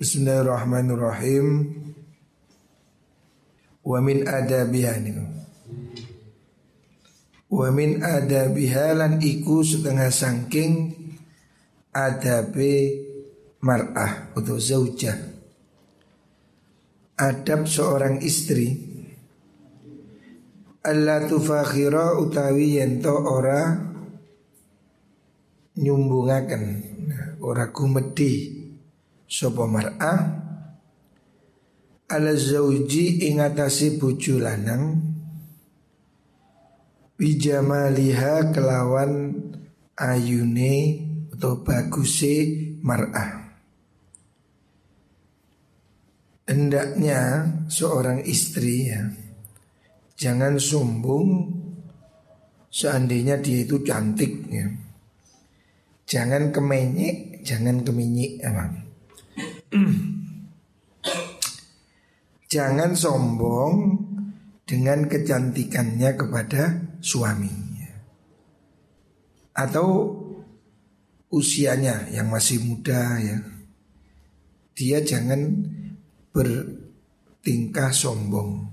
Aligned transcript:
Bismillahirrahmanirrahim. 0.00 1.76
Wa 3.84 4.00
min 4.00 4.24
adabiha 4.24 4.96
niku. 4.96 5.28
Wa 7.52 7.68
min 7.68 8.00
adabiha 8.00 8.96
lan 8.96 9.20
iku 9.20 9.60
setengah 9.60 10.08
sangking 10.08 10.96
adabe 11.92 12.96
mar'ah 13.60 14.32
atau 14.32 14.56
zaujah. 14.56 15.20
Adab 17.20 17.68
seorang 17.68 18.24
istri 18.24 18.80
Allah 20.80 21.28
tufakhira 21.28 22.16
utawi 22.16 22.80
yento 22.80 23.20
ora 23.20 23.68
nyumbungaken 25.76 26.64
ora 27.44 27.68
kumedi 27.68 28.59
sapa 29.30 29.62
mar'ah 29.70 30.20
ala 32.10 32.34
zauji 32.34 33.30
ingatasi 33.30 34.02
bojo 34.02 34.42
lanang 34.42 34.98
bijamaliha 37.14 38.50
kelawan 38.50 39.38
ayune 39.94 41.06
atau 41.30 41.62
baguse 41.62 42.36
mar'ah. 42.82 43.38
Hendaknya 46.50 47.46
seorang 47.70 48.26
istri 48.26 48.90
ya 48.90 49.06
jangan 50.18 50.58
sombong 50.58 51.54
seandainya 52.66 53.38
dia 53.38 53.62
itu 53.62 53.78
cantik 53.86 54.50
ya. 54.50 54.66
Jangan 56.10 56.50
kemenyek, 56.50 57.46
jangan 57.46 57.86
keminyik 57.86 58.42
emang. 58.42 58.79
jangan 62.54 62.98
sombong 62.98 63.74
dengan 64.66 65.06
kecantikannya 65.06 66.10
kepada 66.14 66.62
suaminya. 67.02 67.90
Atau 69.54 70.18
usianya 71.30 72.10
yang 72.10 72.30
masih 72.30 72.62
muda 72.62 73.18
ya. 73.18 73.38
Dia 74.74 74.98
jangan 75.02 75.66
bertingkah 76.34 77.94
sombong. 77.94 78.70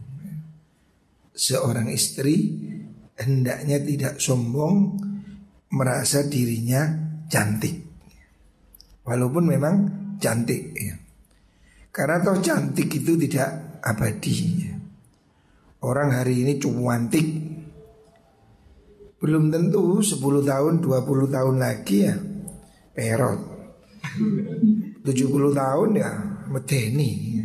Seorang 1.37 1.89
istri 1.93 2.57
hendaknya 3.17 3.77
tidak 3.81 4.17
sombong 4.17 4.97
merasa 5.73 6.25
dirinya 6.25 6.85
cantik. 7.29 7.85
Walaupun 9.05 9.45
memang 9.45 9.75
cantik 10.17 10.63
ya. 10.75 10.95
Karena 11.89 12.21
toh 12.21 12.37
cantik 12.37 12.93
itu 12.93 13.17
tidak 13.17 13.81
abadi 13.81 14.35
ya. 14.61 14.75
orang 15.81 16.13
hari 16.13 16.45
ini 16.45 16.61
cuantik. 16.61 17.27
Belum 19.17 19.49
tentu 19.49 19.97
10 19.97 20.21
tahun 20.45 20.73
20 20.77 21.33
tahun 21.33 21.55
lagi 21.57 21.97
ya. 22.05 22.15
Perot. 22.93 23.39
70 25.01 25.57
tahun 25.57 25.89
ya 25.97 26.11
medeni 26.47 27.41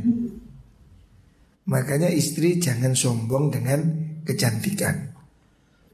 Makanya 1.63 2.13
istri 2.13 2.61
jangan 2.61 2.93
sombong 2.93 3.49
dengan 3.49 3.81
kecantikan. 4.27 5.17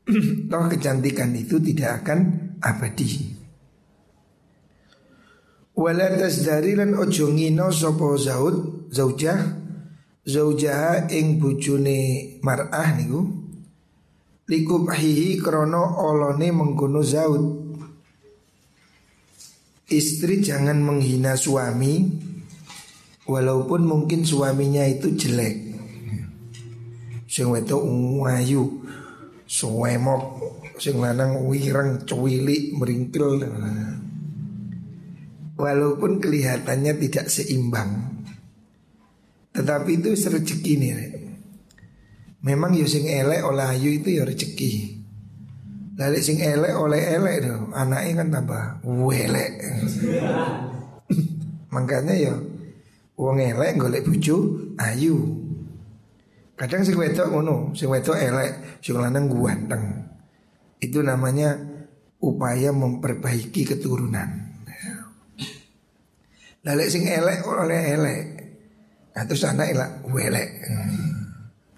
Toh 0.51 0.65
kecantikan 0.67 1.31
itu 1.37 1.61
tidak 1.63 2.03
akan 2.03 2.19
abadi 2.59 3.38
Wala 5.79 6.11
tasdari 6.11 6.75
lan 6.75 6.99
ojo 6.99 7.31
ngino 7.31 7.71
sopo 7.71 8.19
zaud 8.19 8.91
zaujah. 8.91 9.39
Zaujah 10.27 11.07
ing 11.15 11.39
bujune 11.39 11.99
mar'ah 12.43 12.99
niku. 12.99 13.23
Likubhihi 14.51 15.39
krono 15.39 16.03
olone 16.03 16.51
mengkono 16.51 16.99
zaud. 17.07 17.45
Istri 19.89 20.45
jangan 20.45 20.83
menghina 20.85 21.33
suami 21.33 22.27
Walaupun 23.29 23.89
mungkin 23.89 24.25
suaminya 24.25 24.85
itu 24.85 25.15
jelek. 25.17 25.57
Sing 27.29 27.53
wedok 27.53 27.85
ayu 28.29 28.85
Suwemok 29.45 30.25
Sing 30.81 30.97
lanang 31.01 31.45
wireng 31.45 32.09
cuwili 32.09 32.73
meringkil 32.77 33.41
Walaupun 35.59 36.23
kelihatannya 36.23 36.95
tidak 37.03 37.27
seimbang 37.27 38.23
Tetapi 39.51 39.91
itu 39.99 40.15
rezeki 40.15 40.73
nih 40.79 40.93
Memang 42.39 42.71
yo 42.79 42.87
sing 42.87 43.11
elek 43.11 43.43
oleh 43.43 43.67
ayu 43.67 43.99
itu 43.99 44.15
ya 44.15 44.23
rezeki. 44.23 44.95
Lalu 45.99 46.19
sing 46.23 46.39
elek 46.39 46.71
oleh 46.79 47.03
elek 47.19 47.37
do, 47.43 47.57
anaknya 47.75 48.23
kan 48.23 48.29
tambah 48.31 48.65
welek. 48.87 49.53
Makanya 51.75 52.15
ya 52.15 52.35
wong 53.19 53.43
elek 53.43 53.75
golek 53.75 54.07
bojo 54.07 54.37
ayu. 54.79 55.19
Kadang 56.55 56.87
sing 56.87 56.95
wedok 56.95 57.35
ngono, 57.35 57.75
sing 57.75 57.91
wedok 57.91 58.15
elek, 58.15 58.79
sing 58.79 58.95
lanang 58.95 59.27
ganteng. 59.27 60.07
Itu 60.79 61.03
namanya 61.03 61.59
upaya 62.23 62.71
memperbaiki 62.71 63.67
keturunan. 63.67 64.48
Lalu 66.67 66.91
sing 66.91 67.07
elek 67.07 67.47
oleh 67.47 67.81
elek. 67.95 68.25
Atau 69.15 69.35
sana 69.35 69.67
elek 69.67 70.07
welek. 70.11 70.51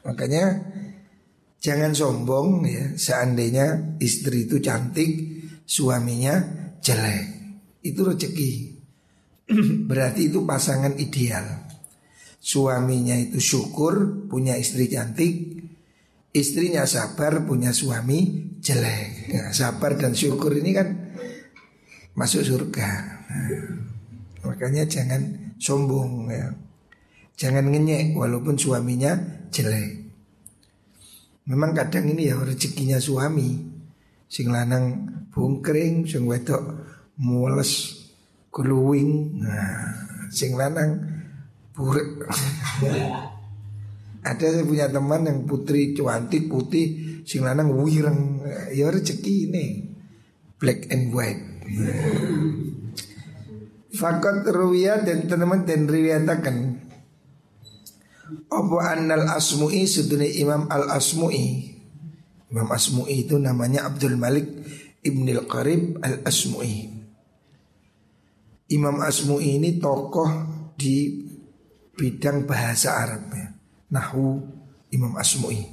Makanya 0.05 0.45
jangan 1.61 1.93
sombong 1.93 2.65
ya 2.65 2.97
seandainya 2.97 3.97
istri 4.01 4.49
itu 4.49 4.61
cantik, 4.65 5.11
suaminya 5.69 6.41
jelek. 6.81 7.25
Itu 7.85 8.09
rezeki. 8.09 8.53
Berarti 9.91 10.33
itu 10.33 10.45
pasangan 10.45 10.97
ideal. 10.97 11.69
Suaminya 12.41 13.21
itu 13.21 13.37
syukur 13.37 14.25
punya 14.25 14.57
istri 14.57 14.89
cantik, 14.89 15.61
istrinya 16.33 16.89
sabar 16.89 17.45
punya 17.45 17.77
suami 17.77 18.49
jelek. 18.65 19.29
Ya, 19.29 19.45
sabar 19.53 20.01
dan 20.01 20.17
syukur 20.17 20.57
ini 20.57 20.73
kan 20.73 20.89
masuk 22.17 22.41
surga. 22.45 22.89
Nah, 23.29 23.90
makanya 24.45 24.89
jangan 24.89 25.53
sombong 25.61 26.33
ya. 26.33 26.49
Jangan 27.41 27.73
ngenyek 27.73 28.13
walaupun 28.13 28.61
suaminya 28.61 29.17
jelek. 29.49 30.13
Memang 31.49 31.73
kadang 31.73 32.13
ini 32.13 32.29
ya 32.29 32.37
rezekinya 32.37 33.01
suami. 33.01 33.57
Sing 34.31 34.53
lanang 34.53 35.09
bungkring, 35.33 36.07
sing 36.07 36.29
wedok 36.29 36.61
mules 37.17 37.97
keluwing. 38.53 39.41
Nah, 39.41 39.89
sing 40.31 40.55
lanang 40.55 41.01
buruk. 41.73 42.29
Ada 44.21 44.61
saya 44.61 44.69
punya 44.69 44.93
teman 44.93 45.25
yang 45.25 45.49
putri 45.49 45.97
cantik 45.97 46.53
putih, 46.53 47.25
sing 47.25 47.41
lanang 47.41 47.73
wireng. 47.73 48.45
Ya 48.77 48.93
rezeki 48.93 49.49
ini. 49.49 49.67
Black 50.61 50.93
and 50.93 51.17
white. 51.17 51.41
Fakat 53.91 54.47
ruwiyah 54.47 55.03
dan 55.03 55.27
teman-teman 55.27 55.67
dan 55.67 55.91
riwayatakan. 55.91 56.57
Apa 58.47 58.95
annal 58.95 59.27
asmu'i 59.27 59.91
sedune 59.91 60.31
Imam 60.31 60.71
al 60.71 60.87
asmu'i 60.95 61.67
Imam 62.47 62.71
asmu'i 62.71 63.27
itu 63.27 63.43
namanya 63.43 63.91
Abdul 63.91 64.15
Malik 64.15 64.47
Ibnil 65.03 65.51
Qarib 65.51 65.99
al 65.99 66.23
asmu'i 66.23 66.87
Imam 68.71 69.03
asmu'i 69.03 69.59
ini 69.59 69.83
tokoh 69.83 70.31
di 70.79 71.27
bidang 71.99 72.47
bahasa 72.47 73.03
Arab 73.03 73.35
ya. 73.35 73.51
Nahu 73.91 74.39
Imam 74.95 75.19
asmu'i. 75.19 75.67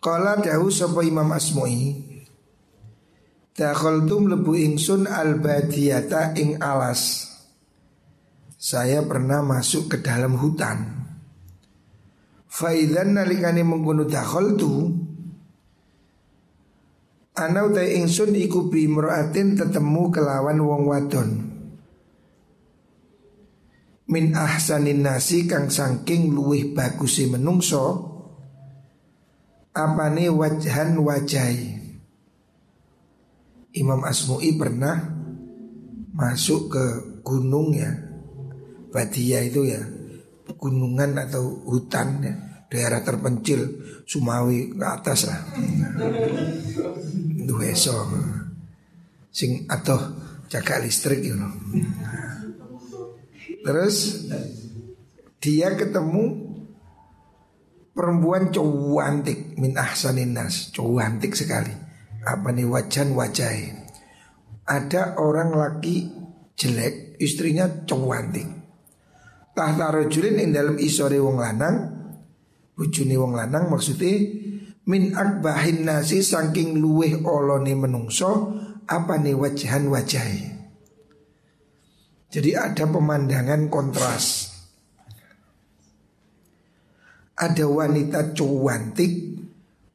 Kala 0.00 0.40
dahu 0.40 0.72
sapa 0.72 1.04
Imam 1.04 1.28
asmu'i 1.28 2.07
Dakhaltum 3.58 4.30
lebu 4.30 4.54
ingsun 4.54 5.10
al 5.10 5.42
badiyata 5.42 6.38
ing 6.38 6.62
alas. 6.62 7.26
Saya 8.54 9.02
pernah 9.02 9.42
masuk 9.42 9.90
ke 9.90 9.96
dalam 9.98 10.38
hutan. 10.38 10.86
Faidan 12.46 13.18
nalikani 13.18 13.66
mengkono 13.66 14.06
dakhol 14.06 14.54
tu 14.54 14.72
Ana 17.38 17.70
utai 17.70 17.98
ingsun 18.02 18.34
iku 18.34 18.66
bi 18.66 18.90
mraatin 18.90 19.54
tetemu 19.54 20.10
kelawan 20.10 20.58
wong 20.58 20.82
wadon. 20.90 21.30
Min 24.10 24.34
ahsanin 24.34 25.06
nasi 25.06 25.46
kang 25.46 25.70
saking 25.70 26.34
luwih 26.34 26.74
bagusi 26.74 27.30
menungso 27.30 28.06
Apane 29.70 30.26
wajhan 30.26 30.98
wajai 30.98 31.77
Imam 33.78 34.02
Asmu'i 34.02 34.58
pernah 34.58 34.98
masuk 36.18 36.74
ke 36.74 36.84
gunung 37.22 37.70
ya 37.70 37.94
Badia 38.90 39.44
itu 39.44 39.68
ya 39.68 39.78
gunungan 40.56 41.12
atau 41.20 41.60
hutan 41.68 42.24
ya, 42.24 42.34
daerah 42.72 43.04
terpencil 43.04 43.84
Sumawi 44.08 44.72
ke 44.72 44.86
atas 44.88 45.28
lah. 45.28 45.44
Itu 47.36 47.60
eso. 47.60 47.92
Sing 49.28 49.68
atau 49.68 50.00
jaga 50.48 50.80
listrik 50.80 51.20
you 51.20 51.36
know. 51.36 51.52
Terus 53.60 54.24
dia 55.38 55.76
ketemu 55.76 56.48
perempuan 57.92 58.48
cantik 58.48 59.60
min 59.60 59.76
ahsanin 59.76 60.32
nas, 60.32 60.72
cantik 60.72 61.36
sekali. 61.36 61.87
Apa 62.28 62.52
nih? 62.52 62.68
Wajan 62.68 63.16
wajah 63.16 63.56
Ada 64.68 65.16
orang 65.16 65.56
laki 65.56 66.12
jelek, 66.52 67.16
istrinya 67.16 67.64
cantik 67.88 68.58
tahta 69.58 69.90
rajulin 69.90 70.38
ing 70.38 70.54
dalam 70.54 70.78
isore 70.78 71.18
wong 71.18 71.42
lanang 71.42 71.76
bojone 72.78 73.18
wong 73.18 73.34
lanang 73.34 73.66
maksudnya 73.66 74.14
min 74.86 75.10
akbahin 75.18 75.82
nasi 75.82 76.22
saking 76.22 76.78
luweh 76.78 77.18
olone 77.26 77.74
menungso 77.74 78.54
apa 78.86 79.18
nih 79.18 79.34
wajahan 79.34 79.90
wajai 79.90 80.58
jadi 82.28 82.60
ada 82.60 82.84
pemandangan 82.84 83.72
kontras. 83.72 84.52
Ada 87.38 87.64
wanita 87.64 88.36
cuantik 88.36 89.40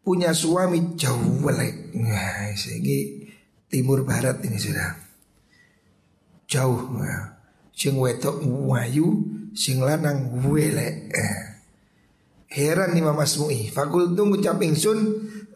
punya 0.02 0.34
suami 0.34 0.98
jauh 0.98 1.44
welek 1.46 1.83
nah 1.94 2.50
ini 2.50 3.30
timur 3.70 4.02
barat 4.06 4.42
ini 4.46 4.58
sudah 4.58 4.98
jauh 6.50 6.94
nah. 6.98 7.38
sing 7.74 7.98
wedok 7.98 8.42
wayu 8.46 9.26
sing 9.54 9.82
lanang. 9.82 10.34
Eh. 11.14 11.42
Heran 12.54 12.94
Imam 12.94 13.18
Asmu'i. 13.18 13.70
Fakul 13.70 14.14
tunggu 14.14 14.38
ngucap 14.38 14.62
ingsun 14.62 15.00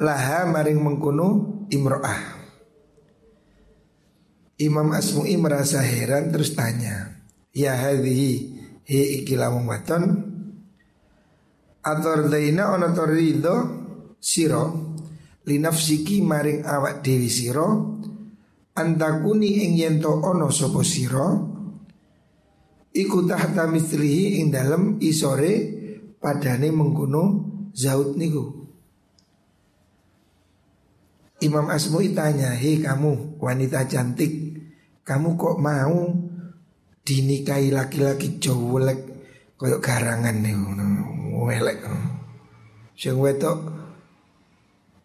laha 0.02 0.50
maring 0.50 0.82
mengkuno 0.82 1.62
imro'ah. 1.70 2.38
Imam 4.58 4.90
Asmu'i 4.90 5.38
merasa 5.38 5.86
heran 5.86 6.34
terus 6.34 6.58
tanya, 6.58 7.22
"Ya 7.54 7.78
hadhihi 7.78 8.58
hi 8.88 9.22
iki 9.22 9.38
lamung 9.38 9.70
waton 9.70 10.34
ator 11.86 12.26
ridho 13.14 13.56
siro 14.18 14.97
linafsiki 15.48 16.20
maring 16.20 16.68
awak 16.68 17.00
dewi 17.00 17.32
siro 17.32 17.98
antakuni 18.76 19.64
ing 19.64 19.80
yento 19.80 20.12
ono 20.12 20.52
sopo 20.52 20.84
siro 20.84 21.58
Iku 22.98 23.30
tahta 23.30 23.70
mislihi 23.70 24.42
ing 24.42 24.50
dalem 24.50 24.98
isore 24.98 25.54
padane 26.18 26.74
mengkuno 26.74 27.24
zaud 27.70 28.18
niku. 28.18 28.66
Imam 31.46 31.70
Asmu'i 31.70 32.18
tanya, 32.18 32.58
hei 32.58 32.82
kamu 32.82 33.38
wanita 33.38 33.86
cantik, 33.86 34.58
kamu 35.06 35.38
kok 35.38 35.62
mau 35.62 36.10
dinikahi 37.06 37.70
laki-laki 37.70 38.42
cowolek 38.42 38.98
koyok 39.62 39.78
garangan 39.78 40.42
nih, 40.42 40.58
welek. 41.38 41.86
Sing 42.98 43.22
wedok 43.22 43.87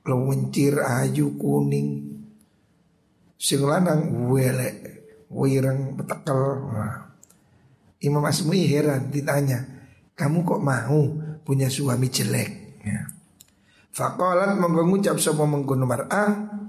lewencir 0.03 0.83
ayu 0.83 1.35
kuning, 1.39 2.19
sing 3.39 3.61
lanang 3.63 4.31
welek, 4.31 5.05
wireng 5.31 5.99
petekel. 5.99 6.43
Wah. 6.71 7.13
Imam 8.03 8.27
Asmu'i 8.27 8.67
heran 8.67 9.15
ditanya, 9.15 9.63
kamu 10.19 10.43
kok 10.43 10.63
mau 10.63 11.01
punya 11.47 11.71
suami 11.71 12.11
jelek? 12.11 12.51
Ya. 12.83 13.07
Fakolat 13.93 14.59
mengucap 14.59 15.21
sapa 15.21 15.45
mengkono 15.45 15.85
mar'ah 15.85 16.63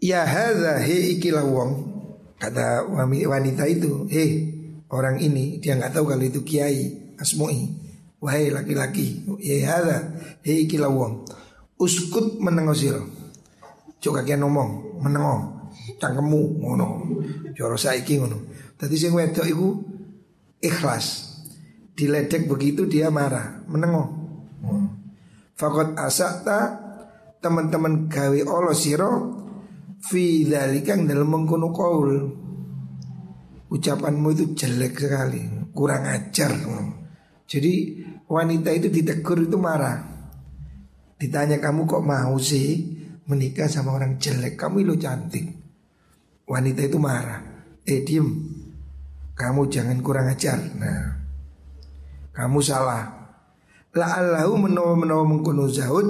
Ya 0.00 0.24
hadza 0.24 0.80
he 0.80 1.20
ikilah 1.20 1.44
wong 1.44 1.92
kata 2.40 2.88
wanita 2.88 3.68
itu, 3.68 4.08
"Hei, 4.08 4.48
orang 4.88 5.20
ini 5.20 5.60
dia 5.60 5.76
nggak 5.76 5.92
tahu 5.92 6.08
kalau 6.08 6.24
itu 6.24 6.40
kiai 6.40 7.12
Asmu'i. 7.20 7.68
Wahai 8.16 8.48
laki-laki, 8.48 9.28
ya 9.44 9.60
hadza 9.68 10.08
he 10.40 10.64
ikilah 10.64 10.88
wong. 10.88 11.28
Uskut 11.80 12.36
menengo 12.44 12.76
sira. 12.76 13.00
Coba 13.96 14.20
ngomong, 14.20 15.00
menengo. 15.00 15.36
Cangkemmu 15.96 16.60
ngono. 16.60 16.88
Joro 17.56 17.76
saiki 17.80 18.20
ngono. 18.20 18.36
Tadi 18.76 18.96
sing 19.00 19.16
wedok 19.16 19.46
itu 19.48 19.68
ikhlas. 20.60 21.32
Diledek 21.96 22.48
begitu 22.48 22.84
dia 22.88 23.08
marah, 23.08 23.64
menengok. 23.68 24.08
Fakot 25.56 25.92
asakta 26.00 26.80
teman-teman 27.44 28.08
gawe 28.08 28.40
Allah 28.48 28.76
siro 28.76 29.12
fi 30.00 30.48
dalikang 30.48 31.04
dalam 31.04 31.28
mengkono 31.28 31.68
kaul. 31.68 32.08
Ucapanmu 33.70 34.28
itu 34.32 34.56
jelek 34.56 34.96
sekali, 34.96 35.44
kurang 35.76 36.08
ajar. 36.08 36.50
Jadi 37.46 37.72
wanita 38.26 38.72
itu 38.72 38.88
ditegur 38.90 39.44
itu 39.44 39.60
marah. 39.60 40.09
Ditanya 41.20 41.60
kamu 41.60 41.84
kok 41.84 42.00
mau 42.00 42.40
sih 42.40 42.96
menikah 43.28 43.68
sama 43.68 43.92
orang 43.92 44.16
jelek? 44.16 44.56
Kamu 44.56 44.80
itu 44.80 44.96
cantik. 44.96 45.44
Wanita 46.48 46.80
itu 46.88 46.96
marah. 46.96 47.44
Eh 47.84 48.00
diem 48.00 48.28
kamu 49.36 49.68
jangan 49.68 50.00
kurang 50.00 50.32
ajar. 50.32 50.56
Nah, 50.80 51.20
kamu 52.32 52.58
salah. 52.64 53.20
La 53.92 54.16
Allahu 54.16 54.68
menawa 54.68 54.94
menawa 54.96 55.24
mengkono 55.26 55.66
Zahud 55.66 56.08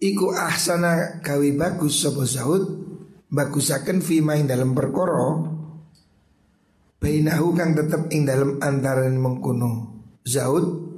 Iku 0.00 0.32
ahsana 0.32 1.20
gawi 1.20 1.52
bagus 1.60 2.00
sapa 2.00 2.24
Zahud 2.24 2.64
bagusaken 3.28 4.00
fi 4.00 4.24
main 4.24 4.48
dalam 4.48 4.72
perkara 4.72 5.44
bainahu 6.96 7.52
kang 7.52 7.76
tetep 7.76 8.08
ing 8.08 8.24
dalam 8.24 8.56
antaran 8.64 9.20
mengkono 9.20 10.00
Zahud 10.24 10.89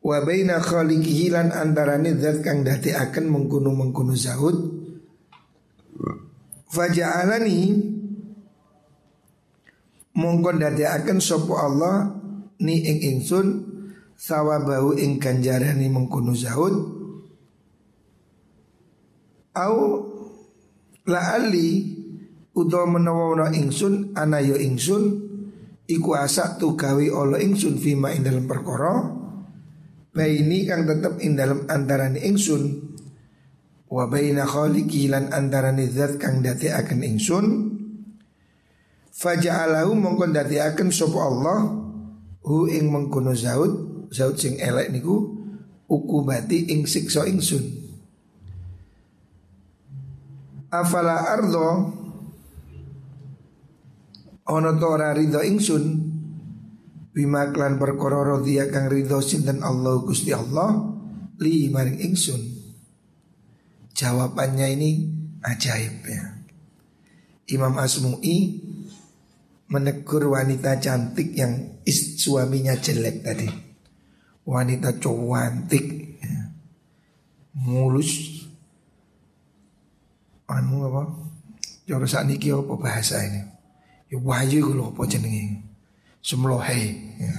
wa 0.00 0.16
baina 0.24 0.60
khaliqihi 0.60 1.32
lan 1.32 1.52
antarane 1.52 2.16
zat 2.16 2.40
kang 2.40 2.64
akan 2.64 3.24
mengkono 3.28 3.70
mengkono 3.76 4.16
Zahud 4.16 4.80
faja'alani 6.70 7.60
mongko 10.14 10.50
akan 10.62 11.18
sopo 11.18 11.58
Allah 11.58 12.14
ni 12.62 12.86
ing 12.86 12.98
ingsun 13.02 13.46
sawabahu 14.14 15.00
ing 15.00 15.18
ganjarane 15.18 15.86
mengkono 15.90 16.36
zahud 16.36 16.74
au 19.56 19.76
la 21.08 21.20
ali 21.34 21.98
utawa 22.54 22.86
menawa 22.86 23.50
ingsun 23.50 24.14
ana 24.14 24.38
yo 24.44 24.54
ingsun 24.60 25.26
iku 25.90 26.14
asa 26.14 26.54
tu 26.60 26.78
gawe 26.78 27.02
Allah 27.10 27.40
ingsun 27.42 27.80
fima 27.80 28.14
ing 28.14 28.22
dalam 28.22 28.46
perkara 28.46 29.19
baini 30.10 30.66
kang 30.66 30.86
tetep 30.86 31.18
ing 31.22 31.38
dalam 31.38 31.66
antarane 31.66 32.18
ingsun. 32.18 32.62
Wa 33.90 34.06
baina 34.06 34.46
khaliqi 34.46 35.10
lan 35.10 35.34
antarane 35.34 35.86
zat 35.90 36.18
kang 36.18 36.42
akan 36.42 37.00
ingsun. 37.02 37.46
Faja'alahu 39.10 39.92
mongko 39.98 40.30
akan 40.32 40.88
sapa 40.94 41.18
Allah 41.18 41.58
hu 42.46 42.70
ing 42.70 42.88
mengkono 42.88 43.36
zaud 43.36 44.08
zaud 44.08 44.40
sing 44.40 44.56
elek 44.56 44.88
niku 44.88 45.36
ukubati 45.90 46.70
ing 46.72 46.86
siksa 46.86 47.26
ingsun. 47.26 47.64
Afala 50.70 51.34
ardo 51.34 51.68
ono 54.50 54.70
to 54.78 54.86
ora 54.86 55.10
ridho 55.14 55.42
ingsun 55.42 56.09
bima 57.10 57.50
klan 57.50 57.76
perkara 57.76 58.36
radhiya 58.36 58.70
kang 58.70 58.86
ridho 58.86 59.18
sinten 59.18 59.62
Allah 59.62 59.98
Gusti 60.02 60.30
Allah 60.30 60.94
li 61.42 61.66
maring 61.68 61.98
ingsun 61.98 62.40
jawabannya 63.94 64.66
ini 64.78 64.90
ajaib 65.42 65.96
ya 66.06 66.40
Imam 67.50 67.74
Asmu'i 67.82 68.62
menegur 69.70 70.34
wanita 70.34 70.78
cantik 70.82 71.34
yang 71.34 71.82
is, 71.86 72.18
suaminya 72.18 72.74
jelek 72.78 73.22
tadi. 73.22 73.48
Wanita 74.46 74.98
cantik, 74.98 75.86
ya. 76.18 76.38
mulus, 77.54 78.42
anu 80.50 80.90
apa? 80.90 81.02
Joro 81.86 82.06
niki 82.26 82.50
apa 82.50 82.74
bahasa 82.78 83.22
ini? 83.22 83.42
Ya 84.10 84.18
wahyu 84.18 84.74
kalau 84.74 84.90
apa 84.90 85.02
jenenge? 85.06 85.69
Semlohe. 86.20 86.82
Ya. 87.16 87.34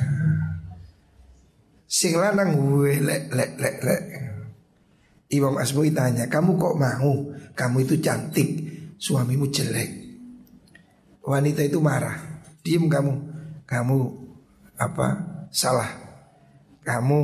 Sing 1.86 2.18
lanang 2.18 2.58
lek 2.82 3.30
lek 3.30 3.52
lek 3.62 3.78
lek. 3.84 4.04
Imam 5.32 5.56
Asmu'i 5.56 5.96
tanya, 5.96 6.28
kamu 6.28 6.60
kok 6.60 6.76
mau? 6.76 7.32
Kamu 7.56 7.88
itu 7.88 7.96
cantik, 8.04 8.50
suamimu 9.00 9.48
jelek. 9.48 10.02
wanita 11.22 11.62
itu 11.62 11.78
marah, 11.78 12.18
diem 12.66 12.90
kamu, 12.90 13.14
kamu 13.70 13.98
apa 14.76 15.08
salah, 15.54 15.88
kamu 16.82 17.20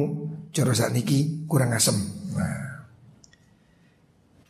corosan 0.53 0.93
niki 0.93 1.49
kurang 1.49 1.73
asem. 1.73 1.97
Nah. 2.37 2.87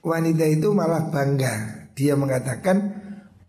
Wanita 0.03 0.45
itu 0.47 0.71
malah 0.75 1.07
bangga, 1.07 1.87
dia 1.95 2.15
mengatakan 2.19 3.01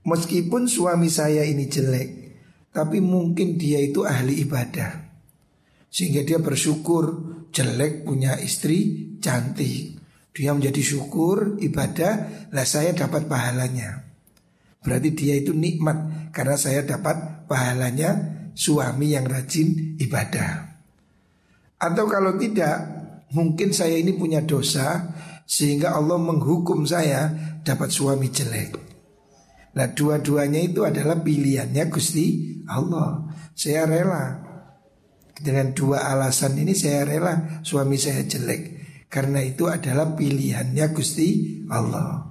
meskipun 0.07 0.71
suami 0.71 1.11
saya 1.11 1.43
ini 1.45 1.67
jelek, 1.67 2.09
tapi 2.79 3.03
mungkin 3.03 3.59
dia 3.59 3.83
itu 3.83 4.07
ahli 4.07 4.47
ibadah. 4.47 5.11
Sehingga 5.91 6.23
dia 6.23 6.39
bersyukur 6.39 7.05
jelek 7.51 8.07
punya 8.07 8.39
istri 8.39 9.11
cantik. 9.19 9.99
Dia 10.31 10.55
menjadi 10.55 10.79
syukur 10.79 11.59
ibadah, 11.59 12.47
lah 12.55 12.63
saya 12.63 12.95
dapat 12.95 13.27
pahalanya. 13.27 14.07
Berarti 14.79 15.11
dia 15.11 15.35
itu 15.35 15.51
nikmat 15.51 16.31
karena 16.31 16.55
saya 16.55 16.87
dapat 16.87 17.51
pahalanya 17.51 18.15
suami 18.55 19.11
yang 19.11 19.27
rajin 19.27 19.99
ibadah. 19.99 20.79
Atau 21.83 22.07
kalau 22.07 22.39
tidak, 22.39 22.79
mungkin 23.35 23.75
saya 23.75 23.99
ini 23.99 24.15
punya 24.15 24.39
dosa 24.47 25.19
sehingga 25.43 25.99
Allah 25.99 26.23
menghukum 26.23 26.87
saya 26.87 27.35
dapat 27.67 27.91
suami 27.91 28.31
jelek. 28.31 28.88
Nah 29.79 29.95
dua-duanya 29.95 30.59
itu 30.59 30.83
adalah 30.83 31.23
pilihannya 31.23 31.87
Gusti 31.87 32.59
Allah. 32.67 33.31
Saya 33.55 33.87
rela. 33.87 34.43
Dengan 35.39 35.71
dua 35.71 36.03
alasan 36.11 36.59
ini 36.59 36.75
saya 36.75 37.07
rela 37.07 37.63
suami 37.63 37.95
saya 37.95 38.27
jelek. 38.27 38.75
Karena 39.07 39.39
itu 39.39 39.71
adalah 39.71 40.19
pilihannya 40.19 40.83
Gusti 40.91 41.63
Allah. 41.71 42.27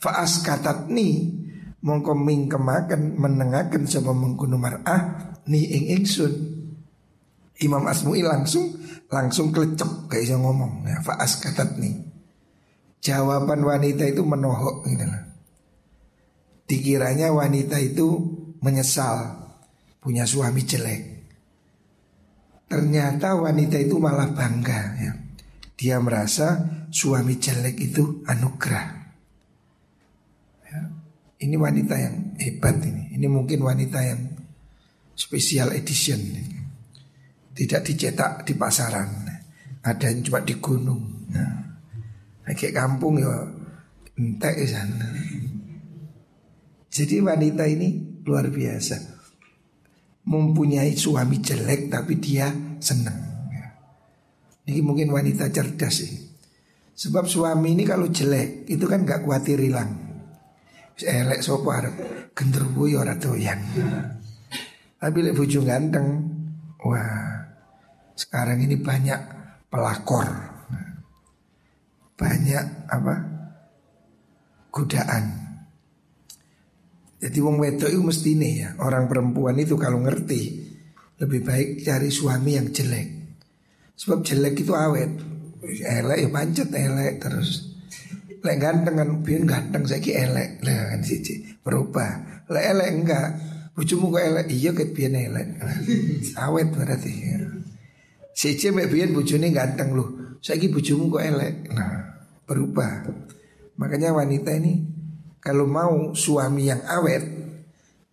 Faas 0.00 0.40
katat 0.40 0.88
ni 0.88 1.38
Mongko 1.82 2.14
mingkemaken 2.14 3.20
menengaken 3.20 3.90
sama 3.90 4.14
mengkuno 4.14 4.54
mar'ah 4.56 5.34
Ni 5.52 5.66
ing 5.66 6.00
ingsun. 6.00 6.32
Imam 7.60 7.84
Asmu'i 7.84 8.24
langsung 8.24 8.80
langsung 9.12 9.52
kelecep 9.52 10.08
kayak 10.08 10.24
iso 10.24 10.40
ngomong. 10.40 10.88
Ya, 10.88 11.04
Faas 11.04 11.36
katat 11.36 11.76
ni 11.76 12.00
Jawaban 13.04 13.60
wanita 13.60 14.08
itu 14.08 14.24
menohok 14.24 14.88
gitu 14.88 15.04
lah. 15.04 15.31
Dikiranya 16.66 17.34
wanita 17.34 17.76
itu 17.82 18.08
menyesal 18.62 19.42
punya 20.02 20.26
suami 20.26 20.62
jelek. 20.66 21.02
Ternyata 22.66 23.36
wanita 23.36 23.76
itu 23.76 24.00
malah 24.00 24.32
bangga 24.32 24.80
ya. 24.96 25.12
Dia 25.76 26.00
merasa 26.00 26.62
suami 26.88 27.36
jelek 27.36 27.76
itu 27.92 28.24
anugerah. 28.24 28.86
Ya. 30.70 30.80
Ini 31.42 31.54
wanita 31.58 31.94
yang 31.98 32.16
hebat 32.38 32.80
ini. 32.80 33.12
Ini 33.18 33.26
mungkin 33.28 33.60
wanita 33.60 33.98
yang 34.00 34.20
special 35.12 35.76
edition. 35.76 36.22
Tidak 37.52 37.82
dicetak 37.84 38.48
di 38.48 38.56
pasaran. 38.56 39.28
Ada 39.82 40.14
yang 40.14 40.22
cuma 40.24 40.40
di 40.40 40.54
gunung. 40.56 41.28
Nah, 41.34 41.76
kayak 42.46 42.72
kampung 42.72 43.18
ya 43.18 43.34
entek 44.16 44.64
sana. 44.64 45.08
Jadi 46.92 47.24
wanita 47.24 47.64
ini 47.64 48.20
luar 48.28 48.52
biasa 48.52 48.96
mempunyai 50.28 50.92
suami 50.92 51.40
jelek 51.40 51.88
tapi 51.88 52.20
dia 52.20 52.52
senang. 52.78 53.48
Ya. 53.48 53.66
Ini 54.68 54.84
mungkin 54.84 55.08
wanita 55.08 55.48
cerdas 55.48 56.04
sih. 56.04 56.12
Sebab 56.92 57.24
suami 57.24 57.72
ini 57.72 57.88
kalau 57.88 58.12
jelek 58.12 58.68
itu 58.68 58.84
kan 58.84 59.08
gak 59.08 59.24
khawatir 59.24 59.56
hilang. 59.56 60.12
Elek 61.00 61.40
sopo 61.40 61.72
arep 61.72 61.96
genderuwo 62.36 62.86
ya 62.86 63.16
doyan. 63.16 63.58
Tapi 65.02 65.18
lek 65.18 65.34
bojo 65.34 65.66
ganteng, 65.66 66.06
wah 66.84 67.42
sekarang 68.14 68.62
ini 68.62 68.78
banyak 68.78 69.18
pelakor. 69.66 70.28
Banyak 72.14 72.64
apa? 72.86 73.14
godaan. 74.72 75.41
Jadi 77.22 77.38
wong 77.38 77.62
wedok 77.62 77.86
itu 77.86 78.02
mesti 78.02 78.30
nih 78.34 78.52
ya 78.58 78.68
Orang 78.82 79.06
perempuan 79.06 79.54
itu 79.62 79.78
kalau 79.78 80.02
ngerti 80.02 80.42
Lebih 81.22 81.40
baik 81.46 81.68
cari 81.86 82.10
suami 82.10 82.58
yang 82.58 82.74
jelek 82.74 83.08
Sebab 83.94 84.26
jelek 84.26 84.66
itu 84.66 84.74
awet 84.74 85.12
Elek 85.62 86.18
ya 86.26 86.28
pancet 86.34 86.74
elek 86.74 87.22
terus 87.22 87.78
Lek 88.42 88.58
ganteng 88.58 88.98
kan 88.98 89.08
biar 89.22 89.42
ganteng 89.46 89.86
saya 89.86 90.02
elek 90.02 90.58
Lek 90.66 90.78
kan 90.90 91.00
sih 91.06 91.22
berubah 91.62 92.42
Lek 92.50 92.64
elek 92.74 92.88
enggak 92.90 93.28
Bujumu 93.78 94.10
kok 94.10 94.26
elek 94.26 94.46
Iya 94.50 94.70
ket 94.74 94.90
biar 94.90 95.14
elek 95.14 95.48
Awet 96.44 96.68
berarti 96.74 97.12
ya. 97.14 97.38
Siji 98.32 98.72
mek 98.72 98.88
biyen 98.88 99.12
bojone 99.12 99.52
ganteng 99.52 99.92
loh. 99.92 100.08
Saiki 100.40 100.72
bojomu 100.72 101.12
kok 101.12 101.22
elek. 101.22 101.68
Nah, 101.70 102.16
berubah. 102.48 103.06
Makanya 103.76 104.16
wanita 104.16 104.56
ini 104.56 104.91
kalau 105.42 105.66
mau 105.66 106.14
suami 106.14 106.70
yang 106.70 106.86
awet, 106.86 107.26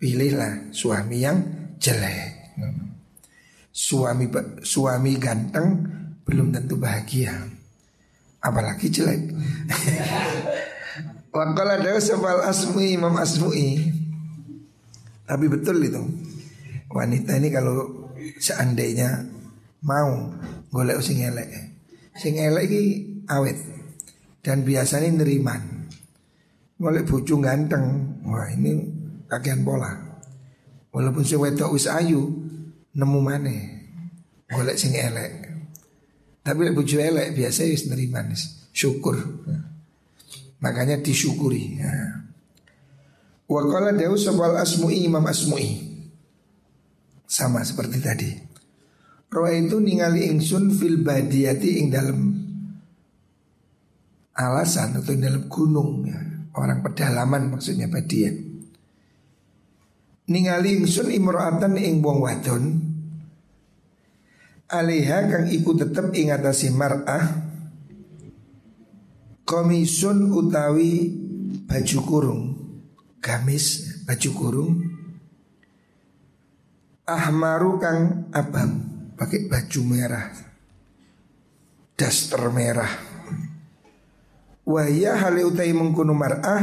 pilihlah 0.02 0.74
suami 0.74 1.22
yang 1.22 1.38
jelek. 1.78 2.58
Suami 3.70 4.26
suami 4.66 5.14
ganteng 5.22 5.86
belum 6.26 6.50
tentu 6.50 6.82
bahagia, 6.82 7.38
apalagi 8.42 8.90
jelek. 8.90 9.30
Wakala 11.30 11.78
ada 11.78 12.02
sebal 12.02 12.42
asmi 12.42 12.98
Imam 12.98 13.14
Asmui. 13.14 13.94
Tapi 15.30 15.46
betul 15.46 15.78
itu. 15.86 16.02
Wanita 16.90 17.38
ini 17.38 17.54
kalau 17.54 18.10
seandainya 18.42 19.30
mau 19.86 20.34
golek 20.74 20.98
sing 21.06 21.22
elek. 21.22 21.78
Sing 22.18 22.42
elek 22.42 22.66
iki 22.66 22.84
awet 23.30 23.62
dan 24.42 24.66
biasanya 24.66 25.22
neriman. 25.22 25.79
Boleh 26.80 27.04
bojo 27.04 27.36
ganteng. 27.44 28.16
Wah, 28.24 28.48
ini 28.56 28.80
kagian 29.28 29.68
pola. 29.68 29.92
Walaupun 30.96 31.28
si 31.28 31.36
wedok 31.36 31.76
wis 31.76 31.92
ayu, 31.92 32.24
nemu 32.96 33.20
mana? 33.20 33.52
Golek 34.48 34.80
sing 34.80 34.96
elek. 34.96 35.52
Tapi 36.42 36.72
bojo 36.72 36.98
elek 36.98 37.36
biasa 37.36 37.68
wis 37.68 37.86
nerima 37.92 38.24
syukur. 38.72 39.20
Makanya 40.64 41.04
disyukuri. 41.04 41.84
Ya. 41.84 42.26
Wa 43.46 43.60
sabal 44.16 44.56
asmu'i 44.56 45.04
imam 45.04 45.28
asmu'i. 45.28 45.84
Sama 47.28 47.62
seperti 47.62 47.98
tadi. 48.02 48.32
Roh 49.30 49.46
itu 49.46 49.78
ningali 49.78 50.26
ingsun 50.26 50.74
fil 50.74 51.06
badiyati 51.06 51.78
ing 51.78 51.94
dalam 51.94 52.34
alasan 54.34 54.98
atau 54.98 55.14
dalam 55.14 55.46
gunung 55.46 56.02
ya. 56.10 56.29
Orang 56.58 56.82
pedalaman 56.82 57.54
maksudnya 57.54 57.86
badia 57.86 58.34
Ningali 60.30 60.82
ingsun 60.82 61.10
imro'atan 61.10 61.78
ing 61.78 62.06
wong 62.06 62.22
wadon 62.22 62.64
Aliha 64.70 65.26
kang 65.26 65.46
iku 65.50 65.74
tetep 65.74 66.14
ing 66.14 66.30
atasi 66.30 66.70
mar'ah 66.70 67.50
Komisun 69.46 70.30
utawi 70.30 71.10
baju 71.66 72.00
kurung 72.06 72.42
Gamis 73.18 73.98
baju 74.06 74.30
kurung 74.38 74.72
Ahmaru 77.10 77.72
kang 77.82 78.30
abang 78.30 78.72
Pakai 79.18 79.50
baju 79.50 79.82
merah 79.82 80.30
Daster 81.98 82.54
merah 82.54 83.09
Wahya 84.70 85.18
hale 85.18 85.42
utai 85.42 85.74
mengkuno 85.74 86.14
mar'ah 86.14 86.62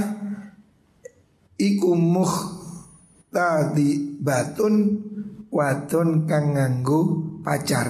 Iku 1.59 1.99
muh 1.99 2.35
tadi 3.35 3.99
batun 4.23 5.03
Wadon 5.47 6.29
kang 6.29 6.53
nganggu 6.53 7.01
pacar. 7.41 7.89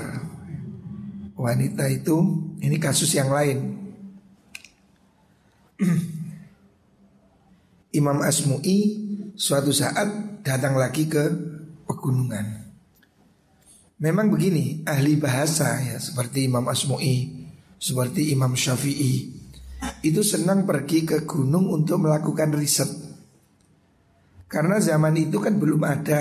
Wanita 1.37 1.91
itu 1.93 2.17
Ini 2.63 2.77
kasus 2.81 3.13
yang 3.13 3.29
lain. 3.29 3.59
Imam 8.01 8.25
Asmu'i 8.25 9.05
Suatu 9.37 9.69
saat 9.75 10.41
datang 10.41 10.81
lagi 10.81 11.05
ke 11.05 11.29
pegunungan. 11.85 12.65
Memang 14.01 14.33
begini 14.33 14.81
Ahli 14.89 15.21
bahasa 15.21 15.77
ya 15.85 16.01
Seperti 16.01 16.49
Imam 16.49 16.65
Asmu'i 16.71 17.45
Seperti 17.77 18.33
Imam 18.33 18.57
Syafi'i 18.57 19.36
itu 20.07 20.23
senang 20.23 20.63
pergi 20.65 21.03
ke 21.03 21.27
gunung 21.27 21.73
untuk 21.73 22.07
melakukan 22.07 22.55
riset. 22.55 22.89
Karena 24.47 24.79
zaman 24.79 25.19
itu 25.19 25.43
kan 25.43 25.59
belum 25.59 25.83
ada 25.83 26.21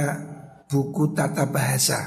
buku 0.66 1.14
tata 1.14 1.46
bahasa. 1.46 2.00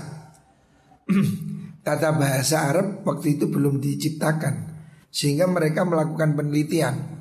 tata 1.87 2.11
bahasa 2.13 2.69
Arab 2.69 3.07
waktu 3.07 3.39
itu 3.39 3.47
belum 3.47 3.79
diciptakan. 3.79 4.77
Sehingga 5.09 5.47
mereka 5.47 5.87
melakukan 5.87 6.35
penelitian. 6.35 7.17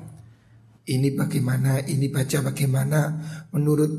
Ini 0.88 1.12
bagaimana, 1.14 1.84
ini 1.84 2.08
baca 2.08 2.48
bagaimana 2.48 3.00
menurut 3.52 3.92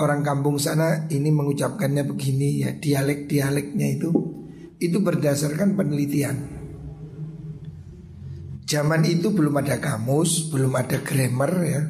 orang 0.00 0.24
kampung 0.24 0.56
sana 0.56 1.08
ini 1.12 1.28
mengucapkannya 1.28 2.04
begini 2.08 2.64
ya 2.64 2.70
dialek-dialeknya 2.76 4.00
itu 4.00 4.10
itu 4.80 4.98
berdasarkan 5.00 5.76
penelitian. 5.76 6.55
Zaman 8.66 9.06
itu 9.06 9.30
belum 9.30 9.62
ada 9.62 9.78
kamus, 9.78 10.50
belum 10.50 10.74
ada 10.74 10.98
grammar 10.98 11.52
ya. 11.62 11.86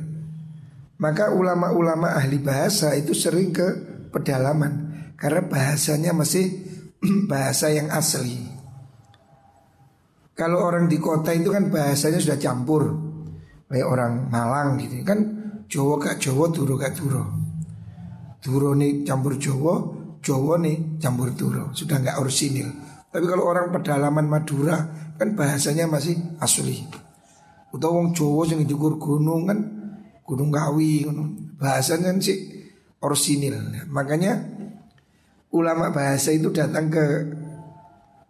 Maka 1.00 1.33
ulama-ulama 1.33 2.12
ahli 2.12 2.37
bahasa 2.37 2.92
itu 2.92 3.16
sering 3.16 3.52
ke 3.52 3.68
pedalaman 4.12 4.92
karena 5.16 5.40
bahasanya 5.49 6.12
masih 6.12 6.52
bahasa 7.33 7.73
yang 7.73 7.88
asli. 7.88 8.45
Kalau 10.37 10.68
orang 10.68 10.85
di 10.85 11.00
kota 11.00 11.33
itu 11.33 11.49
kan 11.49 11.73
bahasanya 11.73 12.21
sudah 12.21 12.37
campur, 12.37 12.92
kayak 13.73 13.88
orang 13.88 14.28
Malang 14.28 14.76
gitu 14.76 15.00
kan, 15.00 15.18
Jawa 15.64 15.97
kak 15.97 16.21
Jawa, 16.21 16.52
Turo 16.52 16.76
kak 16.76 16.92
Turo. 16.92 17.25
Turo 18.45 18.76
nih 18.76 19.00
campur 19.00 19.40
Jawa, 19.40 19.75
Jawa 20.21 20.61
nih 20.61 21.00
campur 21.00 21.33
Turo, 21.33 21.73
sudah 21.73 22.04
nggak 22.04 22.21
orisinil. 22.21 22.68
Tapi 23.16 23.32
kalau 23.32 23.49
orang 23.49 23.73
pedalaman 23.73 24.28
Madura 24.28 24.76
kan 25.16 25.32
bahasanya 25.32 25.88
masih 25.88 26.37
asli. 26.37 26.85
Atau 27.73 27.96
wong 27.96 28.12
Jawa 28.12 28.44
yang 28.52 28.68
diukur 28.68 29.00
gunung 29.00 29.49
kan 29.49 29.56
Gunung 30.20 30.52
Kawi, 30.52 31.08
bahasanya 31.56 32.12
sih 32.20 32.37
orisinil. 33.00 33.88
Makanya 33.88 34.37
ulama 35.49 35.88
bahasa 35.96 36.28
itu 36.28 36.52
datang 36.52 36.92
ke 36.92 37.04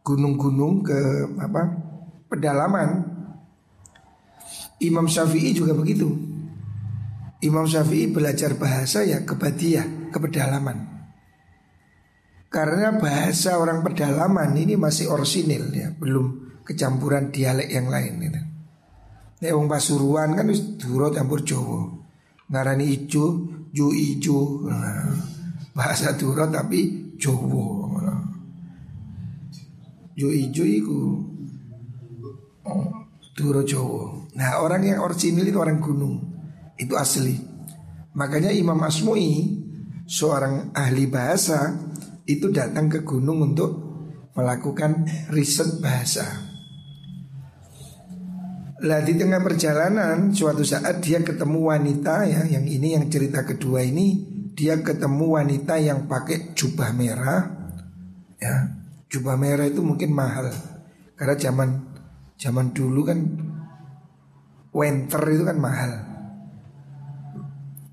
gunung-gunung 0.07 0.87
ke 0.87 1.35
apa 1.35 1.67
pedalaman. 2.31 3.11
Imam 4.79 5.11
Syafi'i 5.11 5.51
juga 5.51 5.75
begitu. 5.75 6.15
Imam 7.43 7.67
Syafi'i 7.67 8.07
belajar 8.07 8.55
bahasa 8.55 9.03
ya 9.03 9.27
ke 9.27 9.35
Badiah, 9.35 10.15
ke 10.15 10.19
pedalaman. 10.23 10.96
Karena 12.47 12.95
bahasa 12.95 13.59
orang 13.59 13.83
pedalaman 13.83 14.55
ini 14.55 14.79
masih 14.79 15.11
orisinil 15.11 15.69
ya, 15.75 15.91
belum 15.93 16.47
kecampuran 16.67 17.35
dialek 17.35 17.71
yang 17.71 17.91
lain 17.91 18.15
gitu. 18.23 18.41
Ya 19.37 19.53
wong 19.53 19.69
Pasuruan 19.69 20.33
kan 20.33 20.49
wis 20.49 20.81
duro 20.81 21.13
campur 21.13 21.45
Jawa. 21.45 21.93
Ngarani 22.49 22.87
ijo, 22.89 23.47
ju 23.71 23.93
ijo. 23.93 24.65
Nah, 24.65 25.13
bahasa 25.77 26.17
duro 26.17 26.49
tapi 26.49 27.15
Jawa. 27.21 27.93
Ju 30.17 30.33
ijo 30.33 30.65
iku 30.65 31.01
oh, 32.65 32.87
duro 33.37 33.61
Jawa. 33.61 34.33
Nah, 34.41 34.65
orang 34.65 34.83
yang 34.89 35.05
orisinil 35.05 35.45
itu 35.45 35.59
orang 35.61 35.79
gunung. 35.85 36.17
Itu 36.81 36.97
asli. 36.97 37.37
Makanya 38.17 38.49
Imam 38.49 38.81
Asmui 38.81 39.61
seorang 40.09 40.73
ahli 40.73 41.05
bahasa 41.05 41.77
itu 42.27 42.51
datang 42.51 42.91
ke 42.91 43.07
gunung 43.07 43.55
untuk 43.55 43.71
melakukan 44.35 45.07
riset 45.33 45.79
bahasa. 45.81 46.27
Lah 48.85 49.01
di 49.01 49.17
tengah 49.17 49.41
perjalanan 49.41 50.35
suatu 50.37 50.61
saat 50.61 51.01
dia 51.01 51.25
ketemu 51.25 51.73
wanita 51.73 52.29
ya 52.29 52.45
yang 52.45 52.69
ini 52.69 52.93
yang 52.93 53.09
cerita 53.09 53.47
kedua 53.49 53.81
ini 53.81 54.37
dia 54.53 54.77
ketemu 54.85 55.41
wanita 55.41 55.81
yang 55.81 56.05
pakai 56.05 56.53
jubah 56.53 56.93
merah 56.93 57.73
ya. 58.37 58.77
Jubah 59.07 59.39
merah 59.39 59.65
itu 59.65 59.81
mungkin 59.81 60.13
mahal 60.13 60.51
karena 61.17 61.35
zaman 61.39 61.69
zaman 62.37 62.75
dulu 62.75 63.01
kan 63.07 63.19
winter 64.75 65.23
itu 65.31 65.45
kan 65.47 65.57
mahal. 65.57 65.93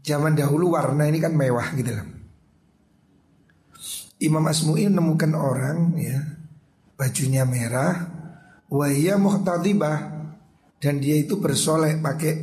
Zaman 0.03 0.35
dahulu 0.35 0.75
warna 0.75 1.07
ini 1.07 1.23
kan 1.23 1.31
mewah 1.31 1.71
gitu 1.79 1.95
loh 1.95 2.12
Imam 4.23 4.47
Asmu'i 4.47 4.87
menemukan 4.87 5.35
orang 5.35 5.99
ya 5.99 6.19
bajunya 6.95 7.43
merah 7.43 8.07
wahia 8.71 9.19
muhtadibah 9.19 10.23
dan 10.79 11.03
dia 11.03 11.19
itu 11.19 11.39
bersolek 11.39 11.99
pakai 11.99 12.33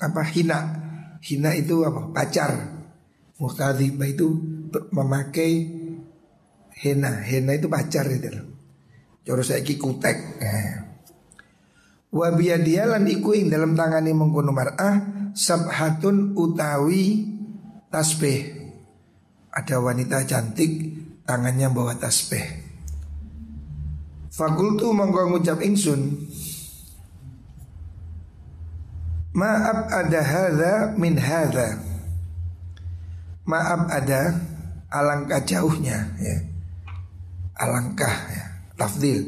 apa 0.00 0.22
hina. 0.32 0.60
Hina 1.18 1.50
itu 1.58 1.82
apa? 1.82 2.14
Pacar. 2.14 2.52
Muhtadibah 3.38 4.08
itu 4.08 4.26
memakai 4.94 5.52
hena 6.78 7.22
hena 7.22 7.58
itu 7.58 7.66
pacar 7.66 8.06
itu. 8.08 8.28
Loh 8.30 8.58
coro 9.28 9.44
saya 9.44 9.60
kutek 9.60 10.16
eh. 10.40 10.72
Wabia 12.08 12.56
dia 12.56 12.88
lan 12.88 13.04
iku 13.04 13.36
ing 13.36 13.52
dalam 13.52 13.76
tangani 13.76 14.16
mengkono 14.16 14.48
mar'ah 14.56 15.28
sabhatun 15.36 16.32
utawi 16.32 17.28
tasbih. 17.92 18.67
Ada 19.52 19.80
wanita 19.80 20.22
cantik 20.28 20.94
tangannya 21.24 21.68
bawa 21.72 21.96
tasbih. 21.96 22.44
Fakultu 24.30 24.94
mongko 24.94 25.34
ngucap 25.34 25.58
ingsun. 25.64 26.28
Maaf 29.34 29.88
ada 29.90 30.20
hadha 30.22 30.74
min 30.94 31.18
hadha. 31.18 31.78
Maaf 33.48 33.88
ada 33.88 34.36
alangkah 34.92 35.42
jauhnya 35.42 36.16
ya. 36.20 36.36
Alangkah 37.58 38.14
ya. 38.30 38.48
Lafdil 38.78 39.20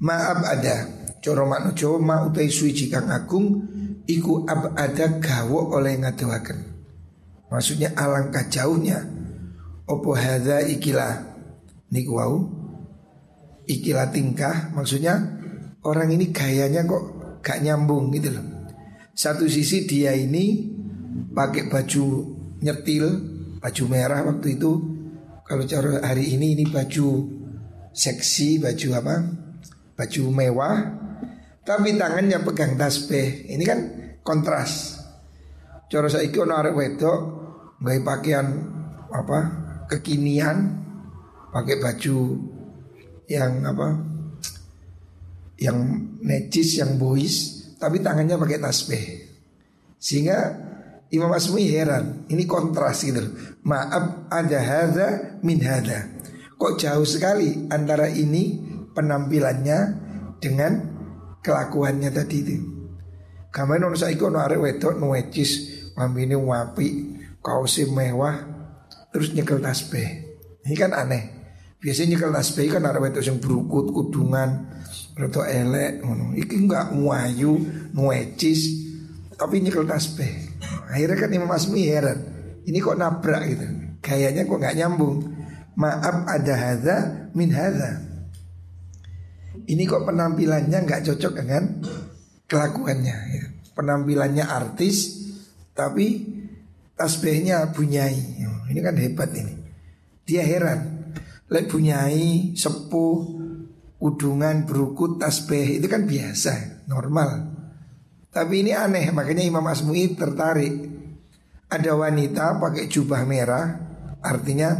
Maaf 0.00 0.40
ada 0.48 0.88
Coro 1.20 1.44
makna 1.44 1.76
Jawa 1.76 2.00
ma 2.00 2.16
utai 2.24 2.48
suici 2.48 2.88
kang 2.88 3.12
agung 3.12 3.68
Iku 4.08 4.48
ab 4.48 4.72
ada 4.72 5.20
gawo 5.20 5.76
oleh 5.76 6.00
ngadawaken 6.00 6.58
Maksudnya 7.52 7.92
alangkah 7.92 8.48
jauhnya 8.48 9.04
Opo 9.88 10.12
hadha 10.12 10.60
ikilah 10.68 11.24
Niku 11.88 12.12
wau 12.20 12.36
Ikilah 13.64 14.12
tingkah 14.12 14.72
Maksudnya 14.76 15.16
orang 15.84 16.12
ini 16.12 16.28
gayanya 16.28 16.84
kok 16.84 17.04
gak 17.40 17.64
nyambung 17.64 18.12
gitu 18.12 18.32
loh 18.36 18.58
satu 19.18 19.50
sisi 19.50 19.82
dia 19.82 20.14
ini 20.14 20.62
pakai 21.34 21.66
baju 21.66 22.04
nyetil, 22.62 23.06
baju 23.58 23.84
merah 23.90 24.22
waktu 24.22 24.54
itu. 24.54 24.72
Kalau 25.42 25.66
cara 25.66 26.06
hari 26.06 26.38
ini 26.38 26.54
ini 26.54 26.70
baju 26.70 27.26
seksi, 27.90 28.62
baju 28.62 28.88
apa? 28.94 29.16
Baju 29.98 30.22
mewah. 30.30 30.78
Tapi 31.66 31.98
tangannya 31.98 32.38
pegang 32.46 32.78
tasbih. 32.78 33.50
Ini 33.50 33.64
kan 33.66 33.78
kontras. 34.22 35.02
Cara 35.90 36.06
saya 36.06 36.30
ono 36.38 36.54
arek 36.54 36.78
wedok 36.78 37.18
nggak 37.82 37.98
pakaian 38.06 38.46
apa? 39.10 39.66
Kekinian, 39.88 40.84
pakai 41.50 41.76
baju 41.80 42.16
yang 43.26 43.64
apa? 43.64 43.88
Yang 45.58 45.78
necis, 46.22 46.78
yang 46.78 47.00
boys 47.00 47.58
tapi 47.78 48.02
tangannya 48.02 48.34
pakai 48.34 48.58
tasbih. 48.58 49.04
Sehingga 49.98 50.38
Imam 51.14 51.32
Asmi 51.32 51.70
heran, 51.70 52.28
ini 52.28 52.44
kontras 52.44 53.06
gitu. 53.06 53.22
Maaf 53.64 54.28
ada 54.28 54.58
hadza 54.60 55.08
min 55.40 55.62
hadza. 55.62 56.20
Kok 56.58 56.74
jauh 56.74 57.06
sekali 57.06 57.70
antara 57.70 58.10
ini 58.10 58.58
penampilannya 58.92 59.78
dengan 60.42 60.72
kelakuannya 61.40 62.10
tadi 62.10 62.36
itu. 62.42 62.56
Kamane 63.48 63.86
ono 63.88 63.96
saiki 63.96 64.20
ono 64.20 64.42
arek 64.42 64.60
wedok 64.60 64.94
mambine 65.96 66.36
wapi, 66.36 66.88
kaosnya 67.40 67.90
mewah, 67.90 68.36
terus 69.18 69.34
nyekel 69.34 69.58
tasbih. 69.58 70.06
Ini 70.62 70.74
kan 70.78 70.94
aneh. 70.94 71.34
Biasanya 71.82 72.14
nyekel 72.14 72.30
tasbih 72.30 72.70
kan 72.70 72.86
arek 72.86 73.02
wedok 73.02 73.26
yang 73.26 73.42
berukut, 73.42 73.90
kudungan, 73.90 74.70
Roto 75.18 75.42
elek 75.42 76.06
ngono. 76.06 76.38
Iki 76.38 76.54
enggak 76.54 76.94
muayu, 76.94 77.58
nuecis, 77.90 78.86
tapi 79.34 79.58
nyekel 79.58 79.82
tasbih. 79.82 80.30
Akhirnya 80.86 81.18
kan 81.18 81.30
Imam 81.34 81.50
Asmi 81.50 81.82
heran. 81.90 82.18
Ini 82.62 82.78
kok 82.78 82.94
nabrak 82.94 83.42
gitu. 83.50 83.66
Gayanya 83.98 84.46
kok 84.46 84.58
nggak 84.62 84.76
nyambung. 84.78 85.34
Maaf 85.74 86.30
ada 86.30 86.54
hadza 86.54 86.96
min 87.34 87.50
hadza. 87.50 88.06
Ini 89.66 89.82
kok 89.82 90.06
penampilannya 90.06 90.78
nggak 90.86 91.02
cocok 91.10 91.32
dengan 91.42 91.82
kelakuannya. 92.46 93.16
Ya. 93.34 93.44
Penampilannya 93.74 94.46
artis, 94.46 95.26
tapi 95.74 96.37
tasbihnya 96.98 97.70
bunyai. 97.70 98.42
Ini 98.68 98.80
kan 98.84 98.98
hebat 98.98 99.30
ini. 99.32 99.54
Dia 100.28 100.44
heran. 100.44 101.14
Lek 101.48 101.72
bunyai, 101.72 102.52
sepuh, 102.52 103.16
udungan, 103.96 104.68
berukut, 104.68 105.16
tasbih 105.16 105.80
itu 105.80 105.88
kan 105.88 106.04
biasa, 106.04 106.84
normal. 106.84 107.56
Tapi 108.28 108.60
ini 108.60 108.76
aneh, 108.76 109.08
makanya 109.08 109.40
Imam 109.40 109.64
Asmui 109.64 110.12
tertarik. 110.12 110.74
Ada 111.72 111.96
wanita 111.96 112.60
pakai 112.60 112.88
jubah 112.92 113.24
merah, 113.24 113.64
artinya 114.20 114.76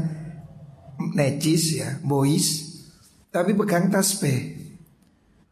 necis 1.16 1.80
ya, 1.80 1.96
boys, 2.04 2.46
tapi 3.32 3.56
pegang 3.56 3.88
tasbih. 3.88 4.56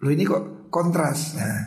Loh 0.05 0.13
ini 0.13 0.29
kok 0.29 0.69
kontras. 0.69 1.33
Nah, 1.41 1.61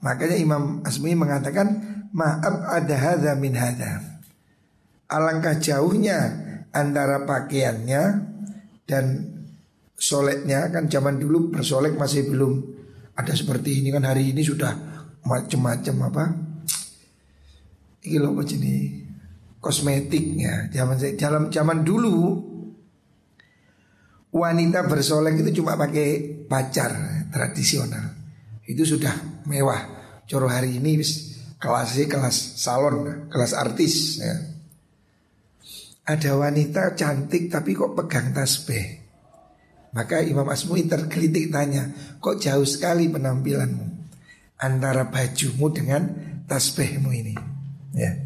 makanya 0.00 0.36
Imam 0.40 0.80
Asmui 0.84 1.12
mengatakan 1.12 1.91
maaf 2.12 2.68
ada 2.68 2.96
hadza 2.96 3.32
min 3.36 3.56
hadza. 3.56 4.00
Alangkah 5.08 5.60
jauhnya 5.60 6.18
antara 6.72 7.24
pakaiannya 7.28 8.02
dan 8.88 9.04
soleknya 9.96 10.72
kan 10.72 10.88
zaman 10.88 11.20
dulu 11.20 11.52
bersolek 11.52 11.96
masih 12.00 12.32
belum 12.32 12.64
ada 13.12 13.32
seperti 13.36 13.84
ini 13.84 13.92
kan 13.92 14.08
hari 14.08 14.32
ini 14.32 14.40
sudah 14.40 14.72
macam-macam 15.28 15.96
apa. 16.08 16.24
Ini 18.02 18.18
loh 18.18 18.34
apa 18.34 18.42
jenis 18.42 19.02
kosmetiknya. 19.62 20.72
Zaman 20.74 20.96
dalam 21.14 21.44
zaman 21.52 21.78
dulu 21.86 22.16
wanita 24.32 24.88
bersolek 24.88 25.38
itu 25.44 25.62
cuma 25.62 25.78
pakai 25.78 26.40
pacar 26.48 26.90
tradisional. 27.30 28.16
Itu 28.64 28.82
sudah 28.82 29.44
mewah. 29.46 30.02
Coro 30.26 30.48
hari 30.48 30.80
ini 30.80 30.98
kelasnya 31.62 32.10
kelas 32.10 32.58
salon 32.58 33.30
kelas 33.30 33.54
artis 33.54 34.18
ya. 34.18 34.34
ada 36.10 36.34
wanita 36.34 36.98
cantik 36.98 37.46
tapi 37.46 37.78
kok 37.78 37.94
pegang 37.94 38.34
tasbih 38.34 39.02
maka 39.92 40.24
Imam 40.24 40.48
Asmui 40.48 40.88
tergelitik 40.88 41.52
tanya, 41.52 41.92
kok 42.16 42.40
jauh 42.40 42.64
sekali 42.64 43.12
penampilanmu 43.12 43.86
antara 44.56 45.12
bajumu 45.12 45.68
dengan 45.68 46.08
tasbihmu 46.48 47.12
ini? 47.12 47.36
Ya. 47.92 48.16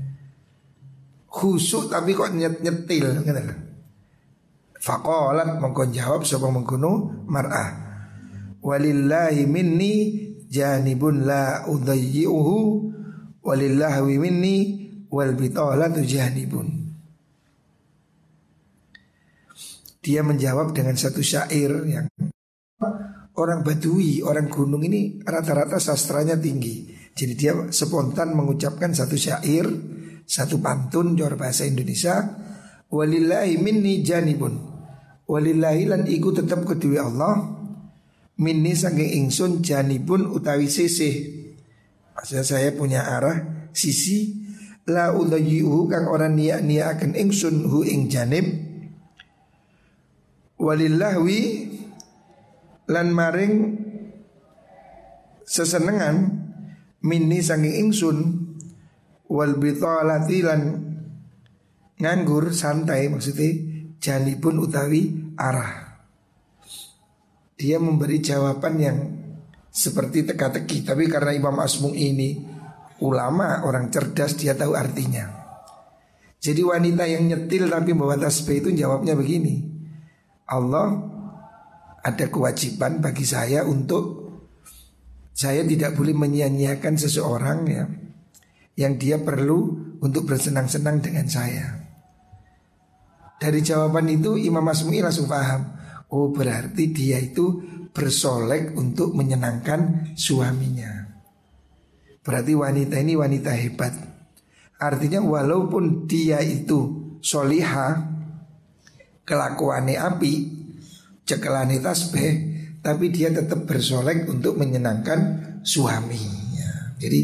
Khusuk 1.26 1.90
tapi 1.90 2.14
kok 2.14 2.30
nyet 2.32 2.62
nyetil 2.62 3.18
gitu. 3.26 3.42
Fakolat 4.78 5.58
mengkon 5.58 5.90
jawab 5.90 6.22
sapa 6.22 6.46
mengkono 6.46 7.26
mar'ah. 7.26 7.82
Walillahi 8.62 9.42
minni 9.50 9.94
janibun 10.46 11.26
la 11.26 11.66
udayyi'uhu 11.66 12.56
walillahi 13.46 14.18
minni 14.18 14.56
wal 15.06 15.38
bitalatu 15.38 16.02
janibun. 16.02 16.66
Dia 20.02 20.22
menjawab 20.26 20.74
dengan 20.74 20.98
satu 20.98 21.22
syair 21.22 21.70
yang 21.86 22.06
orang 23.38 23.62
Badui, 23.62 24.22
orang 24.22 24.50
gunung 24.50 24.82
ini 24.86 25.22
rata-rata 25.22 25.78
sastranya 25.78 26.38
tinggi. 26.38 26.90
Jadi 27.16 27.32
dia 27.34 27.54
spontan 27.72 28.34
mengucapkan 28.36 28.94
satu 28.94 29.18
syair, 29.18 29.66
satu 30.22 30.62
pantun 30.62 31.18
jor 31.18 31.34
bahasa 31.34 31.66
Indonesia. 31.66 32.22
Walillahi 32.86 33.58
minni 33.58 34.06
janibun. 34.06 34.54
Walillahi 35.26 35.90
lan 35.90 36.02
iku 36.06 36.30
tetap 36.30 36.62
kedua 36.62 37.02
Allah. 37.02 37.34
Minni 38.36 38.76
saking 38.76 39.26
ingsun 39.26 39.58
janibun 39.64 40.28
utawi 40.30 40.70
sisih. 40.70 41.45
Maksudnya 42.16 42.44
saya 42.48 42.72
punya 42.72 43.04
arah 43.04 43.68
sisi 43.76 44.40
la 44.88 45.12
udayihu 45.12 45.84
kang 45.84 46.08
orang 46.08 46.32
niat 46.32 46.64
akan 46.64 47.12
ingsun 47.12 47.68
hu 47.68 47.84
ing 47.84 48.08
janib. 48.08 48.48
Walillahwi 50.56 51.40
lan 52.88 53.12
maring 53.12 53.54
sesenengan 55.44 56.16
mini 57.04 57.44
sangi 57.44 57.76
ingsun 57.84 58.18
wal 59.28 59.60
bitalati 59.60 60.38
lan 60.40 60.60
nganggur 62.00 62.48
santai 62.56 63.12
maksudnya 63.12 63.50
jani 64.00 64.40
pun 64.40 64.56
utawi 64.56 65.34
arah. 65.36 66.00
Dia 67.56 67.76
memberi 67.76 68.20
jawaban 68.24 68.74
yang 68.80 68.98
seperti 69.76 70.24
teka-teki 70.24 70.88
tapi 70.88 71.04
karena 71.04 71.36
Imam 71.36 71.60
Asmung 71.60 71.92
ini 71.92 72.40
ulama 73.04 73.60
orang 73.68 73.92
cerdas 73.92 74.40
dia 74.40 74.56
tahu 74.56 74.72
artinya 74.72 75.28
jadi 76.40 76.64
wanita 76.64 77.04
yang 77.04 77.28
nyetil 77.28 77.68
tapi 77.68 77.92
bawa 77.92 78.16
tasbih 78.16 78.64
itu 78.64 78.72
jawabnya 78.72 79.12
begini 79.12 79.60
Allah 80.48 80.96
ada 82.00 82.26
kewajiban 82.32 83.04
bagi 83.04 83.28
saya 83.28 83.68
untuk 83.68 84.24
saya 85.36 85.60
tidak 85.68 85.92
boleh 85.92 86.16
menyia-nyiakan 86.16 86.96
seseorang 86.96 87.60
ya 87.68 87.84
yang 88.76 88.96
dia 89.00 89.20
perlu 89.20 89.76
untuk 90.04 90.28
bersenang-senang 90.28 91.00
dengan 91.00 91.26
saya. 91.26 91.66
Dari 93.36 93.60
jawaban 93.60 94.08
itu 94.08 94.36
Imam 94.40 94.64
Masmui 94.64 95.00
langsung 95.00 95.28
paham. 95.28 95.76
Oh 96.12 96.32
berarti 96.32 96.92
dia 96.92 97.20
itu 97.20 97.60
bersolek 97.96 98.76
untuk 98.76 99.16
menyenangkan 99.16 100.12
suaminya. 100.12 101.08
Berarti 102.20 102.52
wanita 102.52 103.00
ini 103.00 103.16
wanita 103.16 103.56
hebat. 103.56 103.96
Artinya 104.76 105.24
walaupun 105.24 106.04
dia 106.04 106.44
itu 106.44 107.16
soliha 107.24 107.96
kelakuannya 109.24 109.96
api, 109.96 110.34
cekelane 111.24 111.80
tasbih, 111.80 112.32
tapi 112.84 113.08
dia 113.08 113.32
tetap 113.32 113.64
bersolek 113.64 114.28
untuk 114.28 114.60
menyenangkan 114.60 115.18
suaminya. 115.64 117.00
Jadi 117.00 117.20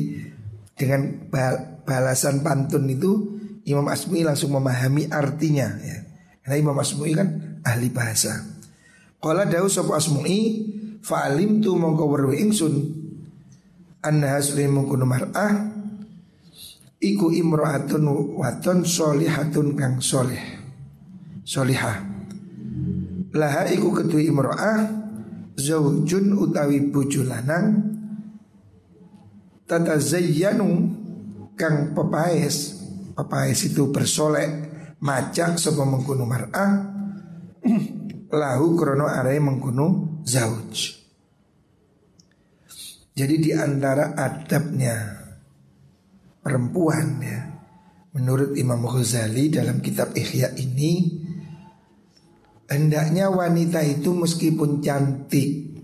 dengan 0.72 1.28
balasan 1.84 2.40
pantun 2.40 2.88
itu 2.88 3.12
Imam 3.68 3.86
Asmi 3.92 4.24
langsung 4.24 4.56
memahami 4.56 5.12
artinya 5.12 5.68
ya. 5.78 5.98
Karena 6.42 6.56
Imam 6.58 6.78
Asmi 6.80 7.12
kan 7.14 7.60
ahli 7.62 7.92
bahasa. 7.92 8.51
Qala 9.22 9.46
dawu 9.46 9.70
sapa 9.70 10.02
Asmi 10.02 10.66
fa'alim 10.98 11.62
tu 11.62 11.78
mongko 11.78 12.10
weruh 12.10 12.34
ingsun 12.34 12.74
anna 14.02 14.34
hasulin 14.34 14.74
mungkunu 14.74 15.06
mar'ah 15.06 15.70
iku 16.98 17.30
imro'atun 17.30 18.02
waton 18.34 18.82
solihatun 18.82 19.78
kang 19.78 20.02
soleh. 20.02 20.42
Solihah. 21.46 22.02
Laha 23.38 23.70
iku 23.70 23.94
kedua 23.94 24.22
imro'ah 24.26 24.80
Zawjun 25.52 26.32
utawi 26.36 26.90
bojo 26.90 27.22
lanang 27.28 27.94
Tata 29.68 30.00
zayyanu 30.02 30.68
Kang 31.54 31.94
pepaes. 31.94 32.82
Pepaes 33.14 33.70
itu 33.70 33.88
bersolek 33.92 34.50
Macak 34.98 35.60
sopa 35.62 35.86
mengkuno 35.86 36.26
mar'ah 36.26 36.70
Lahu 38.32 38.80
krono 38.80 39.04
arai 39.04 39.36
mengkuno 39.36 40.18
zauj. 40.24 41.02
Jadi 43.12 43.36
di 43.44 43.50
antara 43.52 44.16
adabnya 44.16 44.96
perempuan 46.40 47.20
ya 47.20 47.40
Menurut 48.16 48.56
Imam 48.56 48.88
Ghazali 48.88 49.52
dalam 49.52 49.84
kitab 49.84 50.16
Ihya 50.16 50.56
ini 50.56 51.20
Hendaknya 52.72 53.28
wanita 53.28 53.84
itu 53.84 54.16
meskipun 54.16 54.80
cantik 54.80 55.76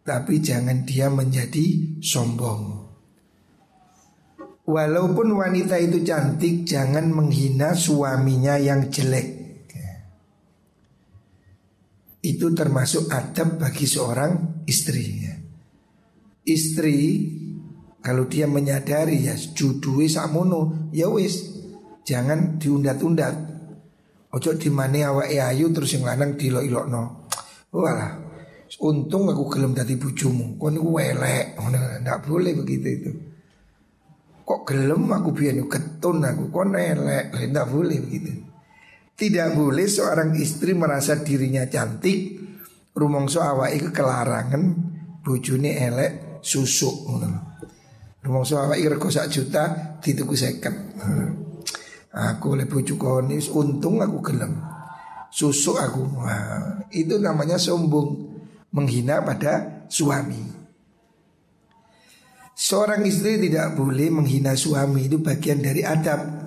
Tapi 0.00 0.40
jangan 0.40 0.88
dia 0.88 1.12
menjadi 1.12 2.00
sombong. 2.00 2.88
Walaupun 4.64 5.28
wanita 5.36 5.76
itu 5.76 6.00
cantik 6.00 6.64
Jangan 6.64 7.04
menghina 7.12 7.76
suaminya 7.76 8.56
yang 8.56 8.88
jelek 8.88 9.41
Itu 12.22 12.54
termasuk 12.54 13.10
adab 13.10 13.58
bagi 13.58 13.84
seorang 13.84 14.62
istri 14.70 15.26
Istri 16.42 16.98
kalau 18.02 18.26
dia 18.26 18.46
menyadari 18.46 19.26
ya 19.26 19.34
judui 19.34 20.10
sakmono 20.10 20.90
ya 20.94 21.06
wis 21.10 21.54
jangan 22.02 22.58
diundat-undat 22.58 23.52
Ojo 24.32 24.56
di 24.56 24.72
mana 24.72 25.12
awak 25.12 25.28
ayu 25.28 25.68
terus 25.76 25.92
yang 25.92 26.08
lanang 26.08 26.40
dilok-ilokno. 26.40 27.28
Walah. 27.68 28.12
Untung 28.80 29.28
aku 29.28 29.44
gelem 29.52 29.76
dadi 29.76 30.00
bojomu. 30.00 30.56
Kon 30.56 30.72
niku 30.72 30.96
elek. 30.96 31.60
Ndak 32.00 32.24
boleh 32.24 32.56
begitu 32.56 32.88
itu. 32.88 33.10
Kok 34.40 34.64
gelem 34.64 35.04
aku 35.12 35.36
biyen 35.36 35.68
ketun 35.68 36.24
aku 36.24 36.48
kon 36.48 36.72
elek. 36.72 37.28
Ndak 37.28 37.68
boleh 37.68 38.00
begitu. 38.00 38.32
Tidak 39.22 39.54
boleh 39.54 39.86
seorang 39.86 40.34
istri 40.34 40.74
merasa 40.74 41.14
dirinya 41.22 41.62
cantik 41.70 42.42
rumongso 42.90 43.38
awake 43.38 43.94
kelarangan 43.94 44.62
bojone 45.22 45.78
elek 45.78 46.12
susuk. 46.42 47.06
Rumongso 48.18 48.58
awake 48.58 48.82
rego 48.82 49.14
sak 49.14 49.30
juta 49.30 49.94
dituku 50.02 50.34
seket. 50.34 50.74
Aku 52.10 52.58
oleh 52.58 52.66
bojo 52.66 52.98
koni 52.98 53.38
untung 53.54 54.02
aku 54.02 54.18
gelem. 54.26 54.58
Susuk 55.30 55.78
aku. 55.78 56.02
Wah, 56.18 56.82
itu 56.90 57.14
namanya 57.22 57.62
sombong, 57.62 58.26
menghina 58.74 59.22
pada 59.22 59.86
suami. 59.86 60.42
Seorang 62.58 63.06
istri 63.06 63.38
tidak 63.38 63.78
boleh 63.78 64.10
menghina 64.10 64.58
suami 64.58 65.06
itu 65.06 65.22
bagian 65.22 65.62
dari 65.62 65.86
adab. 65.86 66.41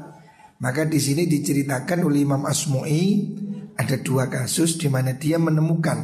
Maka 0.59 0.87
di 0.87 0.99
sini 1.01 1.27
diceritakan 1.27 2.07
oleh 2.07 2.23
Imam 2.23 2.47
Asmu'i 2.47 3.35
ada 3.75 3.99
dua 3.99 4.31
kasus 4.31 4.79
di 4.79 4.87
mana 4.87 5.19
dia 5.19 5.35
menemukan 5.35 5.99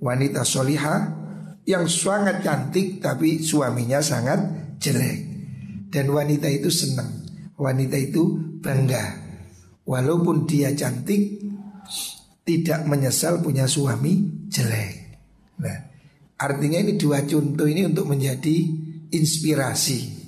wanita 0.00 0.40
soliha 0.40 0.96
yang 1.68 1.84
sangat 1.88 2.40
cantik 2.40 3.00
tapi 3.00 3.44
suaminya 3.44 4.00
sangat 4.00 4.40
jelek 4.80 5.18
dan 5.92 6.08
wanita 6.08 6.48
itu 6.48 6.72
senang 6.72 7.24
wanita 7.60 7.96
itu 7.98 8.40
bangga. 8.60 9.22
walaupun 9.84 10.48
dia 10.48 10.72
cantik 10.72 11.44
tidak 12.44 12.88
menyesal 12.88 13.44
punya 13.44 13.68
suami 13.68 14.48
jelek. 14.48 15.20
Nah, 15.60 15.78
artinya 16.40 16.80
ini 16.80 16.96
dua 16.96 17.24
contoh 17.24 17.68
ini 17.68 17.84
untuk 17.84 18.08
menjadi 18.08 18.64
inspirasi. 19.12 20.23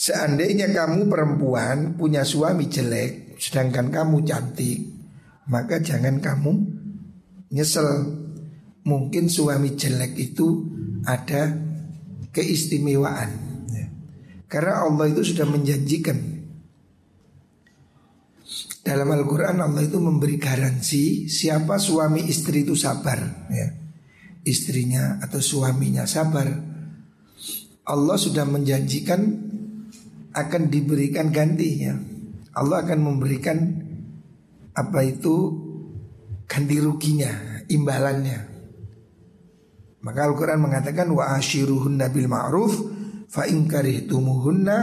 Seandainya 0.00 0.72
kamu 0.72 1.12
perempuan 1.12 2.00
punya 2.00 2.24
suami 2.24 2.72
jelek, 2.72 3.36
sedangkan 3.36 3.92
kamu 3.92 4.24
cantik, 4.24 4.80
maka 5.52 5.76
jangan 5.84 6.16
kamu 6.24 6.56
nyesel. 7.52 8.16
Mungkin 8.80 9.28
suami 9.28 9.76
jelek 9.76 10.16
itu 10.16 10.64
ada 11.04 11.52
keistimewaan. 12.32 13.30
Ya. 13.68 13.92
Karena 14.48 14.88
Allah 14.88 15.12
itu 15.12 15.20
sudah 15.20 15.44
menjanjikan 15.44 16.16
dalam 18.80 19.12
Al-Quran 19.12 19.60
Allah 19.60 19.84
itu 19.84 20.00
memberi 20.00 20.40
garansi 20.40 21.28
siapa 21.28 21.76
suami 21.76 22.24
istri 22.24 22.64
itu 22.64 22.72
sabar 22.72 23.20
ya. 23.52 23.68
Istrinya 24.48 25.20
atau 25.20 25.44
suaminya 25.44 26.08
sabar 26.08 26.48
Allah 27.84 28.16
sudah 28.16 28.48
menjanjikan 28.48 29.20
akan 30.30 30.62
diberikan 30.70 31.34
gantinya 31.34 32.20
Allah 32.50 32.82
akan 32.82 32.98
memberikan 32.98 33.58
apa 34.74 35.00
itu 35.06 35.54
ganti 36.50 36.76
ruginya, 36.82 37.30
imbalannya. 37.70 38.40
Maka 40.02 40.20
Al-Quran 40.26 40.58
mengatakan 40.58 41.12
wa 41.14 41.36
ashiruhunna 41.38 42.10
bil 42.10 42.26
ma'ruf 42.26 42.74
fa 43.30 43.46
in 43.46 43.70
karihtumuhunna 43.70 44.76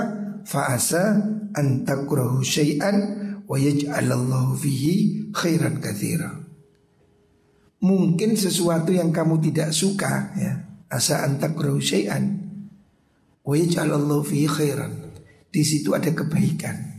fa 0.47 0.71
asa 0.71 1.19
an 1.51 1.83
takrahu 1.83 2.39
syai'an 2.39 2.95
wa 3.43 3.57
yaj'alallahu 3.59 4.55
fihi 4.55 5.27
khairan 5.35 5.83
katsira. 5.83 6.31
Mungkin 7.83 8.39
sesuatu 8.39 8.95
yang 8.95 9.11
kamu 9.11 9.43
tidak 9.43 9.75
suka 9.75 10.33
ya, 10.39 10.53
asa 10.87 11.27
antakrahu 11.27 11.83
syai'an 11.83 12.47
wa 13.43 13.53
yaj'alallahu 13.59 14.23
fihi 14.23 14.47
khairan. 14.47 14.93
Di 15.47 15.63
situ 15.63 15.95
ada 15.95 16.11
kebaikan. 16.11 16.97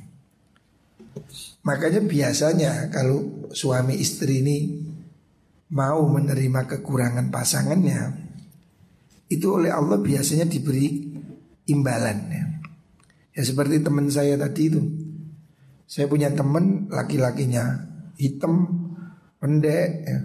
Makanya 1.66 2.00
biasanya 2.00 2.88
kalau 2.88 3.48
suami 3.52 4.00
istri 4.00 4.40
ini 4.40 4.58
mau 5.74 6.08
menerima 6.08 6.64
kekurangan 6.64 7.28
pasangannya, 7.28 8.28
itu 9.28 9.46
oleh 9.52 9.68
Allah 9.68 10.00
biasanya 10.00 10.48
diberi 10.48 11.12
imbalan 11.68 12.18
ya. 12.32 12.44
Ya 13.37 13.42
seperti 13.44 13.84
teman 13.84 14.08
saya 14.08 14.34
tadi 14.40 14.62
itu 14.66 14.80
saya 15.88 16.04
punya 16.04 16.32
teman 16.32 16.88
laki-lakinya 16.92 17.88
hitam, 18.20 18.68
pendek, 19.40 19.88
ya. 20.04 20.18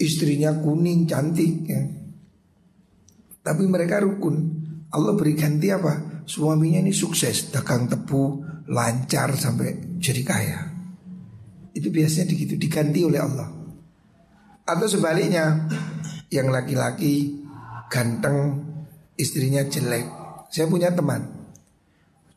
istrinya 0.00 0.56
kuning, 0.56 1.04
cantik. 1.04 1.68
Ya. 1.68 1.84
Tapi 3.44 3.68
mereka 3.68 4.00
rukun. 4.00 4.56
Allah 4.88 5.12
beri 5.14 5.36
ganti 5.36 5.68
apa? 5.68 6.09
Suaminya 6.30 6.78
ini 6.78 6.94
sukses, 6.94 7.50
dagang 7.50 7.90
tebu, 7.90 8.38
lancar 8.70 9.34
sampai 9.34 9.98
jadi 9.98 10.22
kaya. 10.22 10.60
Itu 11.74 11.90
biasanya 11.90 12.30
begitu 12.30 12.54
diganti 12.54 13.02
oleh 13.02 13.18
Allah. 13.18 13.50
Atau 14.62 14.86
sebaliknya, 14.86 15.66
yang 16.30 16.54
laki-laki 16.54 17.42
ganteng, 17.90 18.62
istrinya 19.18 19.66
jelek. 19.66 20.06
Saya 20.54 20.70
punya 20.70 20.94
teman, 20.94 21.50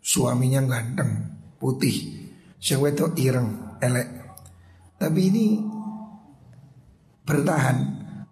suaminya 0.02 0.66
ganteng, 0.66 1.30
putih, 1.62 2.34
sing 2.58 2.82
wedok 2.82 3.14
ireng, 3.22 3.78
elek. 3.78 4.10
Tapi 4.98 5.22
ini 5.22 5.46
bertahan 7.22 7.78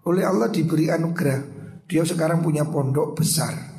oleh 0.10 0.26
Allah 0.26 0.50
diberi 0.50 0.89
anugerah. 0.89 1.62
Dia 1.86 2.02
sekarang 2.02 2.41
punya 2.41 2.65
pondok 2.65 3.13
besar. 3.13 3.70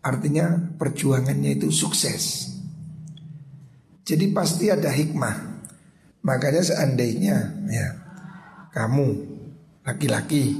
Artinya 0.00 0.76
perjuangannya 0.80 1.60
itu 1.60 1.68
sukses. 1.68 2.56
Jadi 4.04 4.26
pasti 4.32 4.72
ada 4.72 4.88
hikmah. 4.88 5.36
Makanya 6.24 6.62
seandainya 6.64 7.36
ya 7.68 7.88
kamu 8.72 9.06
laki-laki 9.84 10.56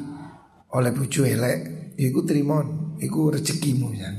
oleh 0.70 0.92
bucu 0.94 1.26
elek, 1.26 1.92
iku 1.98 2.22
trimon, 2.22 2.96
iku 3.02 3.34
rezekimu 3.34 3.88
ya. 3.96 4.10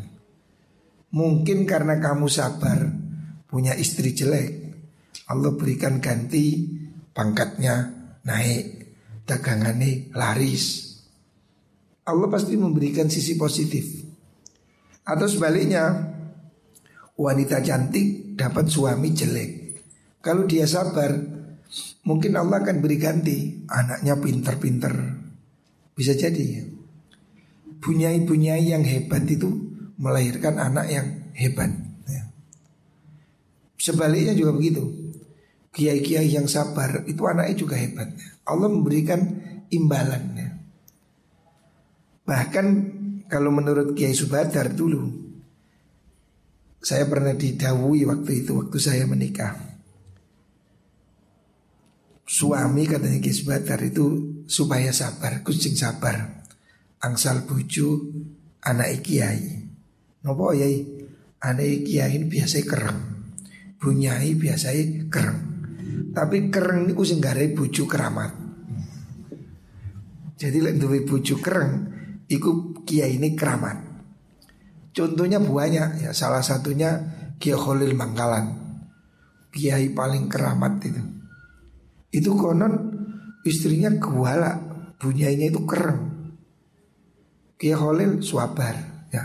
Mungkin 1.12 1.68
karena 1.68 2.00
kamu 2.00 2.28
sabar, 2.28 2.88
punya 3.48 3.76
istri 3.76 4.16
jelek, 4.16 4.50
Allah 5.28 5.52
berikan 5.56 6.00
ganti 6.04 6.68
pangkatnya 7.12 7.88
naik, 8.24 8.66
dagangannya 9.28 10.12
laris. 10.16 10.98
Allah 12.08 12.28
pasti 12.28 12.56
memberikan 12.58 13.08
sisi 13.08 13.40
positif. 13.40 14.01
Atau 15.12 15.28
sebaliknya, 15.28 15.92
wanita 17.20 17.60
cantik 17.60 18.40
dapat 18.40 18.72
suami 18.72 19.12
jelek. 19.12 19.52
Kalau 20.24 20.48
dia 20.48 20.64
sabar, 20.64 21.12
mungkin 22.08 22.40
Allah 22.40 22.64
akan 22.64 22.80
beri 22.80 22.96
ganti 22.96 23.68
anaknya 23.68 24.16
pinter-pinter. 24.16 24.94
Bisa 25.92 26.16
jadi 26.16 26.64
Bunyai-bunyai 27.82 28.72
yang 28.72 28.86
hebat 28.86 29.26
itu 29.26 29.50
melahirkan 29.98 30.62
anak 30.62 30.86
yang 30.88 31.08
hebat. 31.34 31.74
Sebaliknya 33.82 34.38
juga 34.38 34.54
begitu. 34.54 34.86
Kiai-kiai 35.74 36.30
yang 36.30 36.46
sabar 36.46 37.02
itu 37.10 37.26
anaknya 37.26 37.56
juga 37.58 37.74
hebat. 37.82 38.14
Allah 38.46 38.70
memberikan 38.70 39.18
imbalannya. 39.74 40.62
Bahkan 42.30 42.66
kalau 43.32 43.48
menurut 43.48 43.96
Kiai 43.96 44.12
Subadar 44.12 44.76
dulu 44.76 45.32
saya 46.84 47.08
pernah 47.08 47.32
didawui 47.32 48.04
waktu 48.04 48.44
itu 48.44 48.58
waktu 48.58 48.78
saya 48.82 49.08
menikah. 49.08 49.56
Suami 52.28 52.84
katanya 52.84 53.24
Kiai 53.24 53.38
Subadar 53.38 53.80
itu 53.80 54.06
supaya 54.50 54.92
sabar, 54.92 55.40
kucing 55.48 55.80
sabar. 55.80 56.44
Angsal 57.00 57.48
buju 57.48 57.88
anak 58.68 59.02
kiai. 59.02 59.64
Nopo 60.22 60.54
yai? 60.54 60.86
Anak 61.42 61.88
kiai 61.88 62.14
ini 62.20 62.30
biasa 62.30 62.62
kereng 62.62 63.00
bunyai 63.82 64.38
biasanya 64.38 65.10
kereng. 65.10 65.40
Tapi 66.14 66.54
kereng 66.54 66.86
niku 66.86 67.02
sing 67.02 67.18
gare 67.18 67.50
bojo 67.50 67.90
keramat. 67.90 68.32
Jadi 70.38 70.58
lek 70.62 70.78
duwe 70.78 71.02
bojo 71.02 71.42
kereng 71.42 71.74
iku 72.32 72.80
kiai 72.88 73.20
ini 73.20 73.36
keramat. 73.36 73.92
Contohnya 74.96 75.44
banyak 75.44 76.08
ya 76.08 76.12
salah 76.16 76.44
satunya 76.44 76.96
Kiai 77.36 77.60
Khalil 77.60 77.96
Mangkalan. 77.96 78.46
Kiai 79.52 79.92
paling 79.92 80.32
keramat 80.32 80.80
itu. 80.88 81.04
Itu 82.12 82.36
konon 82.40 82.74
istrinya 83.44 83.92
kuala, 84.00 84.56
bunyainya 85.00 85.52
itu 85.52 85.64
kereng. 85.68 86.00
Kiai 87.60 87.76
Khalil 87.76 88.24
suabar 88.24 89.08
ya. 89.12 89.24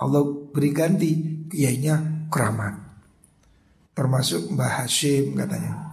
Allah 0.00 0.22
beri 0.50 0.70
ganti 0.74 1.10
kiainya 1.50 2.26
keramat 2.32 2.90
termasuk 4.00 4.48
Mbah 4.56 4.80
Hashim 4.80 5.36
katanya. 5.36 5.92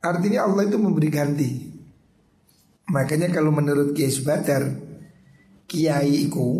Artinya 0.00 0.48
Allah 0.48 0.64
itu 0.64 0.80
memberi 0.80 1.12
ganti. 1.12 1.68
Makanya 2.88 3.28
kalau 3.28 3.52
menurut 3.52 3.92
Kiai 3.92 4.08
Subadar, 4.08 4.64
Kiai 5.70 6.26
iku 6.26 6.58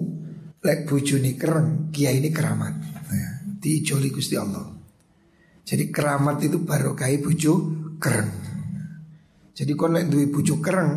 lek 0.62 0.86
bujuni 0.86 1.34
kereng, 1.34 1.90
Kiai 1.90 2.22
ini 2.22 2.30
keramat. 2.30 2.74
Ya, 3.10 3.30
Gusti 4.14 4.38
Allah. 4.38 4.70
Jadi 5.66 5.90
keramat 5.90 6.38
itu 6.46 6.62
baru 6.62 6.94
kai 6.94 7.18
buju 7.18 7.52
kereng. 7.98 8.30
Jadi 9.50 9.72
kalau 9.74 9.98
lek 9.98 10.06
duwe 10.06 10.30
buju 10.30 10.62
kereng, 10.62 10.92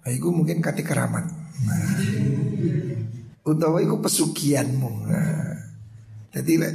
nah, 0.00 0.08
iku 0.08 0.32
mungkin 0.32 0.64
kati 0.64 0.80
keramat. 0.80 1.24
Nah, 1.68 2.00
utawa 3.44 3.76
iku. 3.84 5.04
Nah, 5.04 5.52
jadi 6.32 6.52
lek 6.64 6.74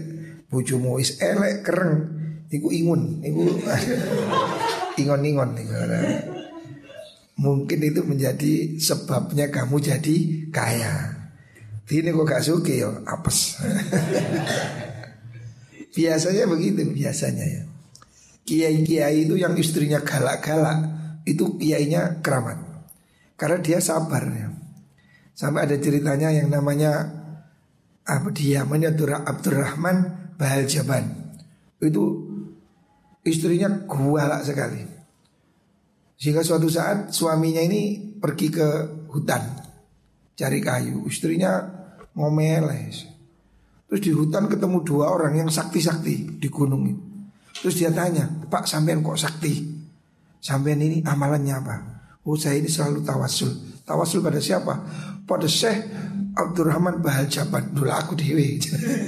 bojomu 0.53 1.01
is 1.01 1.17
elek 1.17 1.65
kereng 1.65 1.97
iku 2.53 2.69
ingun 2.69 3.25
iku 3.25 3.41
ingon-ingon 5.01 5.49
iku. 5.65 5.73
Mungkin 7.39 7.79
itu 7.79 8.03
menjadi 8.03 8.75
sebabnya 8.75 9.47
kamu 9.47 9.79
jadi 9.79 10.17
kaya. 10.51 11.15
Ini 11.89 12.11
kok 12.11 12.27
gak 12.27 12.43
suka 12.45 12.69
ya 12.69 12.89
apes. 13.07 13.57
biasanya 15.95 16.45
begitu 16.45 16.85
biasanya 16.91 17.45
ya. 17.47 17.63
Kiai-kiai 18.43 19.25
itu 19.25 19.39
yang 19.39 19.55
istrinya 19.55 20.03
galak-galak 20.03 20.85
itu 21.23 21.57
kiainya 21.57 22.19
keramat. 22.19 22.59
Karena 23.39 23.57
dia 23.63 23.79
sabar 23.79 24.27
ya. 24.29 24.51
Sampai 25.33 25.63
ada 25.63 25.79
ceritanya 25.79 26.35
yang 26.35 26.51
namanya 26.51 27.07
apa 28.03 28.27
dia 28.35 28.67
Abdurrahman 29.23 29.97
Bahal 30.35 30.65
Jaban 30.65 31.35
itu 31.79 32.03
istrinya 33.23 33.71
gualak 33.87 34.43
sekali. 34.43 34.98
Sehingga 36.19 36.43
suatu 36.43 36.67
saat 36.67 37.15
suaminya 37.15 37.63
ini 37.63 38.11
pergi 38.19 38.51
ke 38.51 38.67
hutan 39.07 39.59
cari 40.35 40.59
kayu, 40.59 41.03
istrinya 41.07 41.63
ngomel. 42.15 42.71
Terus 43.89 44.01
di 44.03 44.11
hutan 44.11 44.47
ketemu 44.47 44.83
dua 44.83 45.11
orang 45.11 45.35
yang 45.35 45.49
sakti-sakti 45.51 46.39
di 46.39 46.47
gunung 46.47 46.83
itu. 46.87 47.03
Terus 47.59 47.75
dia 47.75 47.91
tanya, 47.91 48.23
Pak 48.47 48.63
sampean 48.63 49.03
kok 49.03 49.19
sakti? 49.19 49.67
Sampean 50.39 50.79
ini 50.79 51.03
amalannya 51.03 51.55
apa? 51.59 51.75
Oh 52.23 52.39
saya 52.39 52.55
ini 52.55 52.71
selalu 52.71 53.03
tawasul. 53.03 53.83
Tawasul 53.83 54.23
pada 54.23 54.39
siapa? 54.39 54.73
Pada 55.27 55.47
Syekh 55.49 55.91
Abdurrahman 56.39 57.03
Bahal 57.03 57.27
Jabat. 57.27 57.75
Dulu 57.75 57.91
aku 57.91 58.15
dewi. 58.15 58.55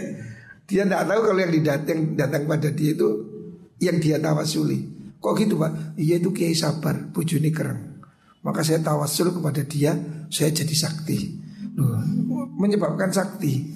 dia 0.67 0.83
tidak 0.83 1.07
tahu 1.07 1.19
kalau 1.31 1.39
yang 1.39 1.53
didatang 1.55 1.99
datang 2.19 2.43
pada 2.43 2.67
dia 2.75 2.91
itu 2.91 3.09
yang 3.79 4.03
dia 4.03 4.19
tawasuli. 4.19 4.90
Kok 5.21 5.33
gitu 5.37 5.61
pak? 5.61 5.93
Iya 6.01 6.17
itu 6.17 6.33
kiai 6.33 6.57
sabar, 6.57 6.97
bujuni 7.13 7.53
kereng. 7.53 8.01
Maka 8.41 8.65
saya 8.65 8.81
tawasul 8.81 9.29
kepada 9.37 9.61
dia, 9.61 9.93
saya 10.33 10.49
jadi 10.49 10.73
sakti. 10.73 11.37
Duh, 11.77 12.01
menyebabkan 12.57 13.13
sakti. 13.13 13.69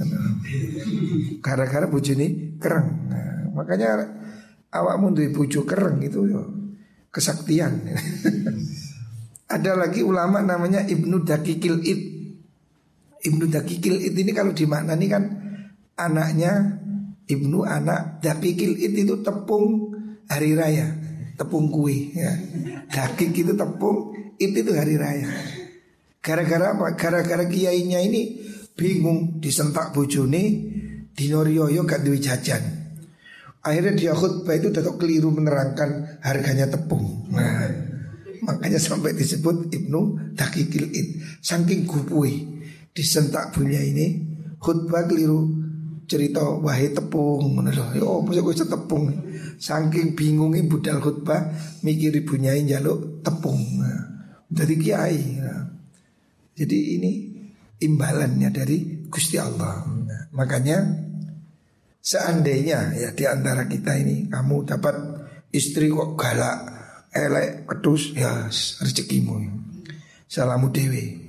Gara-gara 1.46 1.86
bujuni 1.86 2.58
kereng. 2.58 2.90
Nah, 3.14 3.54
makanya 3.54 4.10
awak 4.74 4.98
mundur 4.98 5.30
buju 5.30 5.70
kereng 5.70 6.02
itu 6.02 6.26
kesaktian. 7.14 7.78
Ada 9.56 9.78
lagi 9.78 10.02
ulama 10.02 10.42
namanya 10.42 10.82
Ibnu 10.82 11.22
Dakikil 11.22 11.86
Id. 11.86 12.02
Ibnu 13.22 13.46
Dakikil 13.46 14.02
Id 14.02 14.18
ini 14.18 14.34
kalau 14.34 14.50
dimaknani 14.50 15.06
kan 15.06 15.24
anaknya 15.94 16.82
Ibnu 17.30 17.62
anak 17.62 18.26
Dakikil 18.26 18.74
Id 18.82 19.06
itu 19.06 19.22
tepung 19.22 19.94
hari 20.26 20.58
raya 20.58 21.05
tepung 21.36 21.68
kue 21.70 22.16
ya. 22.16 22.32
Daging 22.90 23.32
itu 23.36 23.54
tepung 23.54 24.16
itu 24.40 24.58
itu 24.64 24.72
hari 24.76 24.96
raya. 25.00 25.30
Gara-gara 26.20 26.74
apa? 26.74 26.98
Gara-gara 26.98 27.46
kiainya 27.46 28.02
ini 28.02 28.42
bingung 28.74 29.38
disentak 29.40 29.94
bojone 29.94 30.44
dinoriyoyo 31.16 31.86
gak 31.88 32.04
duwe 32.04 32.20
jajan. 32.20 32.64
Akhirnya 33.66 33.94
dia 33.98 34.14
khutbah 34.14 34.54
itu 34.54 34.70
datuk 34.70 35.02
keliru 35.02 35.34
menerangkan 35.34 36.22
harganya 36.22 36.70
tepung. 36.70 37.26
Nah, 37.34 37.66
makanya 38.46 38.78
sampai 38.78 39.18
disebut 39.18 39.74
Ibnu 39.74 40.34
Dakikil 40.38 40.94
Id. 40.94 41.08
Saking 41.42 41.90
gupui 41.90 42.46
disentak 42.94 43.56
punya 43.56 43.82
ini 43.82 44.22
khutbah 44.62 45.10
keliru 45.10 45.50
cerita 46.06 46.42
wahai 46.42 46.94
tepung 46.94 47.58
ngono 47.58 47.70
Yo 47.98 48.22
mesti 48.22 48.42
gue 48.42 48.56
tepung. 48.66 49.06
Saking 49.58 50.14
bingungnya 50.14 50.66
budal 50.66 51.02
khutbah 51.02 51.54
mikir 51.82 52.14
ibunya 52.14 52.54
jaluk 52.66 53.26
tepung. 53.26 53.62
Nah, 53.82 54.02
jadi 54.50 54.74
kiai. 54.78 55.22
Nah, 55.42 55.64
jadi 56.54 56.78
ini 57.00 57.12
imbalannya 57.82 58.50
dari 58.54 59.08
Gusti 59.10 59.36
Allah. 59.42 59.84
Nah, 59.84 60.22
makanya 60.36 60.86
seandainya 62.00 62.94
ya 62.94 63.10
di 63.12 63.24
antara 63.26 63.66
kita 63.66 63.98
ini 63.98 64.30
kamu 64.30 64.68
dapat 64.70 64.96
istri 65.50 65.90
kok 65.90 66.20
galak, 66.20 66.60
elek, 67.16 67.66
pedus, 67.66 68.14
ya 68.14 68.46
rezekimu. 68.52 69.64
Salamu 70.28 70.70
dewi. 70.70 71.26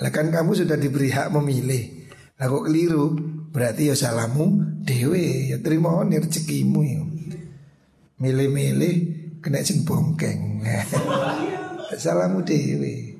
Lah 0.00 0.08
kan 0.08 0.32
kamu 0.32 0.56
sudah 0.56 0.80
diberi 0.80 1.12
hak 1.12 1.28
memilih. 1.34 2.08
Lah 2.40 2.48
kok 2.48 2.64
keliru, 2.70 3.06
berarti 3.50 3.90
ya 3.90 3.96
salamu 3.98 4.78
dewe, 4.86 5.50
ya 5.50 5.58
terima 5.58 6.02
nih 6.06 6.22
rezekimu 6.22 6.80
ya. 6.86 7.02
Milih-milih 8.20 8.94
kena 9.42 9.62
sing 9.66 9.82
bongkeng. 9.82 10.62
salamu 12.00 12.46
dewe. 12.46 13.18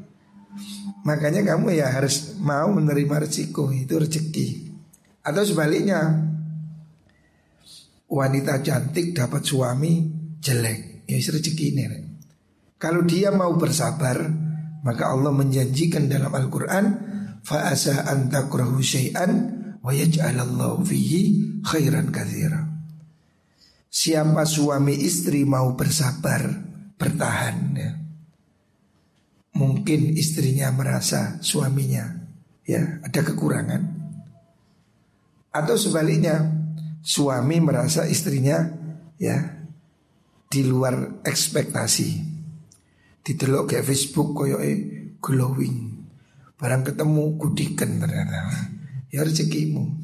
Makanya 1.02 1.42
kamu 1.42 1.80
ya 1.80 1.90
harus 1.90 2.36
mau 2.38 2.68
menerima 2.70 3.24
resiko 3.24 3.72
itu 3.72 3.96
rezeki. 3.96 4.48
Atau 5.24 5.44
sebaliknya 5.44 6.28
wanita 8.10 8.60
cantik 8.60 9.16
dapat 9.16 9.42
suami 9.44 9.92
jelek, 10.40 11.08
ya 11.08 11.16
rezeki 11.16 11.66
ini. 11.72 11.84
Kalau 12.80 13.04
dia 13.04 13.28
mau 13.32 13.52
bersabar, 13.56 14.24
maka 14.84 15.12
Allah 15.12 15.32
menjanjikan 15.32 16.08
dalam 16.08 16.32
Al-Quran 16.32 16.84
fa 17.44 17.68
asa 17.72 18.08
an 18.08 18.28
takrahu 18.32 18.80
syai'an 18.80 19.59
wa 19.80 19.92
yaj'alallahu 19.92 20.84
fihi 20.84 21.22
khairan 21.64 22.12
katsira. 22.12 22.68
Siapa 23.90 24.46
suami 24.46 24.94
istri 25.02 25.42
mau 25.42 25.74
bersabar, 25.74 26.46
bertahan 26.94 27.58
ya. 27.74 27.90
Mungkin 29.50 30.14
istrinya 30.14 30.70
merasa 30.70 31.42
suaminya 31.42 32.06
ya 32.62 33.02
ada 33.02 33.20
kekurangan. 33.26 33.82
Atau 35.50 35.74
sebaliknya, 35.74 36.46
suami 37.02 37.58
merasa 37.58 38.06
istrinya 38.06 38.70
ya 39.18 39.66
di 40.46 40.62
luar 40.62 41.26
ekspektasi. 41.26 42.30
Didelok 43.26 43.74
kayak 43.74 43.86
Facebook 43.90 44.38
koyoke 44.38 44.72
glowing. 45.18 45.98
Barang 46.54 46.86
ketemu 46.86 47.34
kudikan 47.34 47.98
ternyata. 47.98 48.79
Ya 49.10 49.26
rezekimu. 49.26 49.98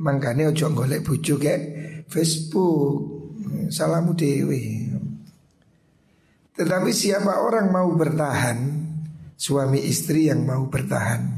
Makanya 0.00 0.52
ojo 0.52 0.72
golek 0.72 1.04
bojo 1.04 1.36
kayak 1.36 1.62
Facebook. 2.08 3.16
Salamu 3.68 4.16
dewi. 4.16 4.92
Tetapi 6.56 6.90
siapa 6.92 7.44
orang 7.44 7.68
mau 7.68 7.92
bertahan, 7.92 8.58
suami 9.36 9.84
istri 9.84 10.32
yang 10.32 10.48
mau 10.48 10.64
bertahan. 10.72 11.36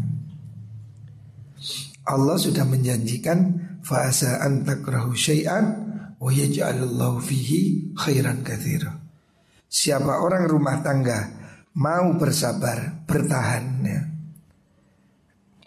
Allah 2.07 2.38
sudah 2.38 2.62
menjanjikan 2.64 3.38
fasa 3.83 4.40
antakrahu 4.46 5.12
syai'an 5.12 5.64
wa 6.22 6.31
yaj'alullahu 6.31 7.18
fihi 7.18 7.92
khairan 7.98 8.46
katsira. 8.46 8.94
Siapa 9.68 10.22
orang 10.22 10.48
rumah 10.48 10.81
tangga 10.81 11.28
mau 11.76 12.14
bersabar, 12.16 13.04
bertahan 13.04 13.64
ya 13.85 14.00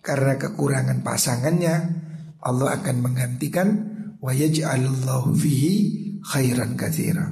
karena 0.02 0.38
kekurangan 0.38 1.06
pasangannya 1.06 1.76
Allah 2.42 2.82
akan 2.82 2.96
menggantikan 3.06 3.68
wa 4.18 4.34
yaj'alullahu 4.34 5.34
fihi 5.38 5.74
khairan 6.26 6.74
katsira. 6.74 7.30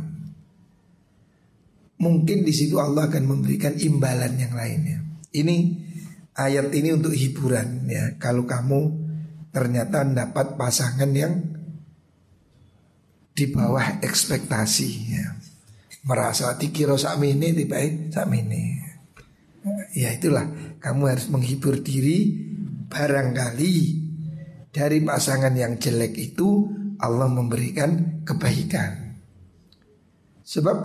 Mungkin 2.00 2.48
di 2.48 2.54
situ 2.56 2.80
Allah 2.80 3.12
akan 3.12 3.24
memberikan 3.28 3.76
imbalan 3.76 4.40
yang 4.40 4.54
lainnya. 4.56 5.04
Ini 5.36 5.58
ayat 6.38 6.72
ini 6.72 6.96
untuk 6.96 7.12
hiburan 7.12 7.90
ya. 7.90 8.16
Kalau 8.16 8.48
kamu 8.48 9.10
ternyata 9.52 10.08
dapat 10.08 10.56
pasangan 10.56 11.12
yang 11.12 11.34
di 13.36 13.46
bawah 13.52 14.00
ekspektasi 14.00 14.90
ya. 15.12 15.28
Merasa 16.08 16.56
dikira 16.56 16.96
sakmene 16.96 17.52
tiba 17.52 17.84
sakmene. 18.14 18.80
Ya 19.92 20.16
itulah 20.16 20.48
kamu 20.80 21.02
harus 21.12 21.28
menghibur 21.28 21.84
diri 21.84 22.49
barangkali 22.90 23.76
dari 24.74 25.00
pasangan 25.06 25.54
yang 25.54 25.78
jelek 25.78 26.18
itu 26.18 26.68
Allah 27.00 27.30
memberikan 27.30 28.22
kebaikan. 28.26 29.16
Sebab 30.44 30.78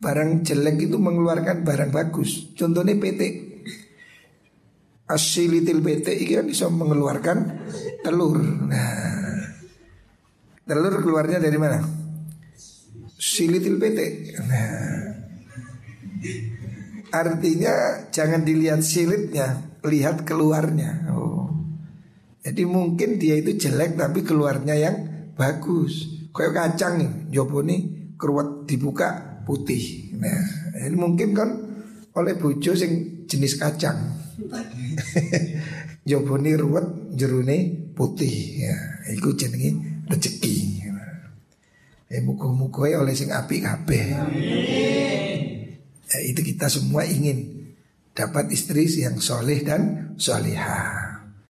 barang 0.00 0.30
jelek 0.46 0.88
itu 0.88 0.96
mengeluarkan 0.96 1.66
barang 1.66 1.90
bagus. 1.92 2.54
Contohnya 2.56 2.96
PT. 2.96 3.50
Asilitil 5.10 5.82
PT 5.82 6.06
ini 6.22 6.32
kan 6.38 6.46
bisa 6.46 6.70
mengeluarkan 6.70 7.38
telur. 8.06 8.38
Nah, 8.70 9.42
telur 10.62 11.02
keluarnya 11.02 11.42
dari 11.42 11.58
mana? 11.58 11.82
Silitil 13.18 13.76
PT. 13.76 13.98
Nah, 14.46 15.02
artinya 17.10 18.06
jangan 18.14 18.46
dilihat 18.46 18.86
silitnya, 18.86 19.69
lihat 19.84 20.28
keluarnya. 20.28 21.12
Oh. 21.12 21.48
Jadi 22.40 22.62
mungkin 22.64 23.20
dia 23.20 23.36
itu 23.36 23.56
jelek 23.56 24.00
tapi 24.00 24.24
keluarnya 24.24 24.74
yang 24.76 24.96
bagus. 25.36 26.08
Kayak 26.32 26.56
kacang 26.56 27.00
nih, 27.00 27.10
jopo 27.34 27.60
nih 27.60 28.14
keruat 28.16 28.64
dibuka 28.64 29.40
putih. 29.44 30.14
Nah, 30.16 30.40
ini 30.86 30.96
mungkin 30.96 31.36
kan 31.36 31.48
oleh 32.16 32.34
bojo 32.36 32.72
sing 32.72 33.24
jenis 33.28 33.60
kacang. 33.60 34.16
jopo 36.08 36.40
nih 36.40 36.56
ruwet 36.56 37.12
jerune 37.12 37.90
putih. 37.92 38.64
Ya, 38.64 38.76
itu 39.12 39.36
jenenge 39.36 40.04
rezeki. 40.08 40.80
Eh 42.10 42.18
muka-muka 42.26 42.90
oleh 42.90 43.14
sing 43.14 43.30
api 43.30 43.62
kabeh. 43.62 44.02
Ya, 46.10 46.18
itu 46.26 46.42
kita 46.42 46.66
semua 46.66 47.06
ingin 47.06 47.59
dapat 48.20 48.52
istri 48.52 48.84
yang 49.00 49.16
soleh 49.16 49.64
dan 49.64 50.12
solehah. 50.20 51.09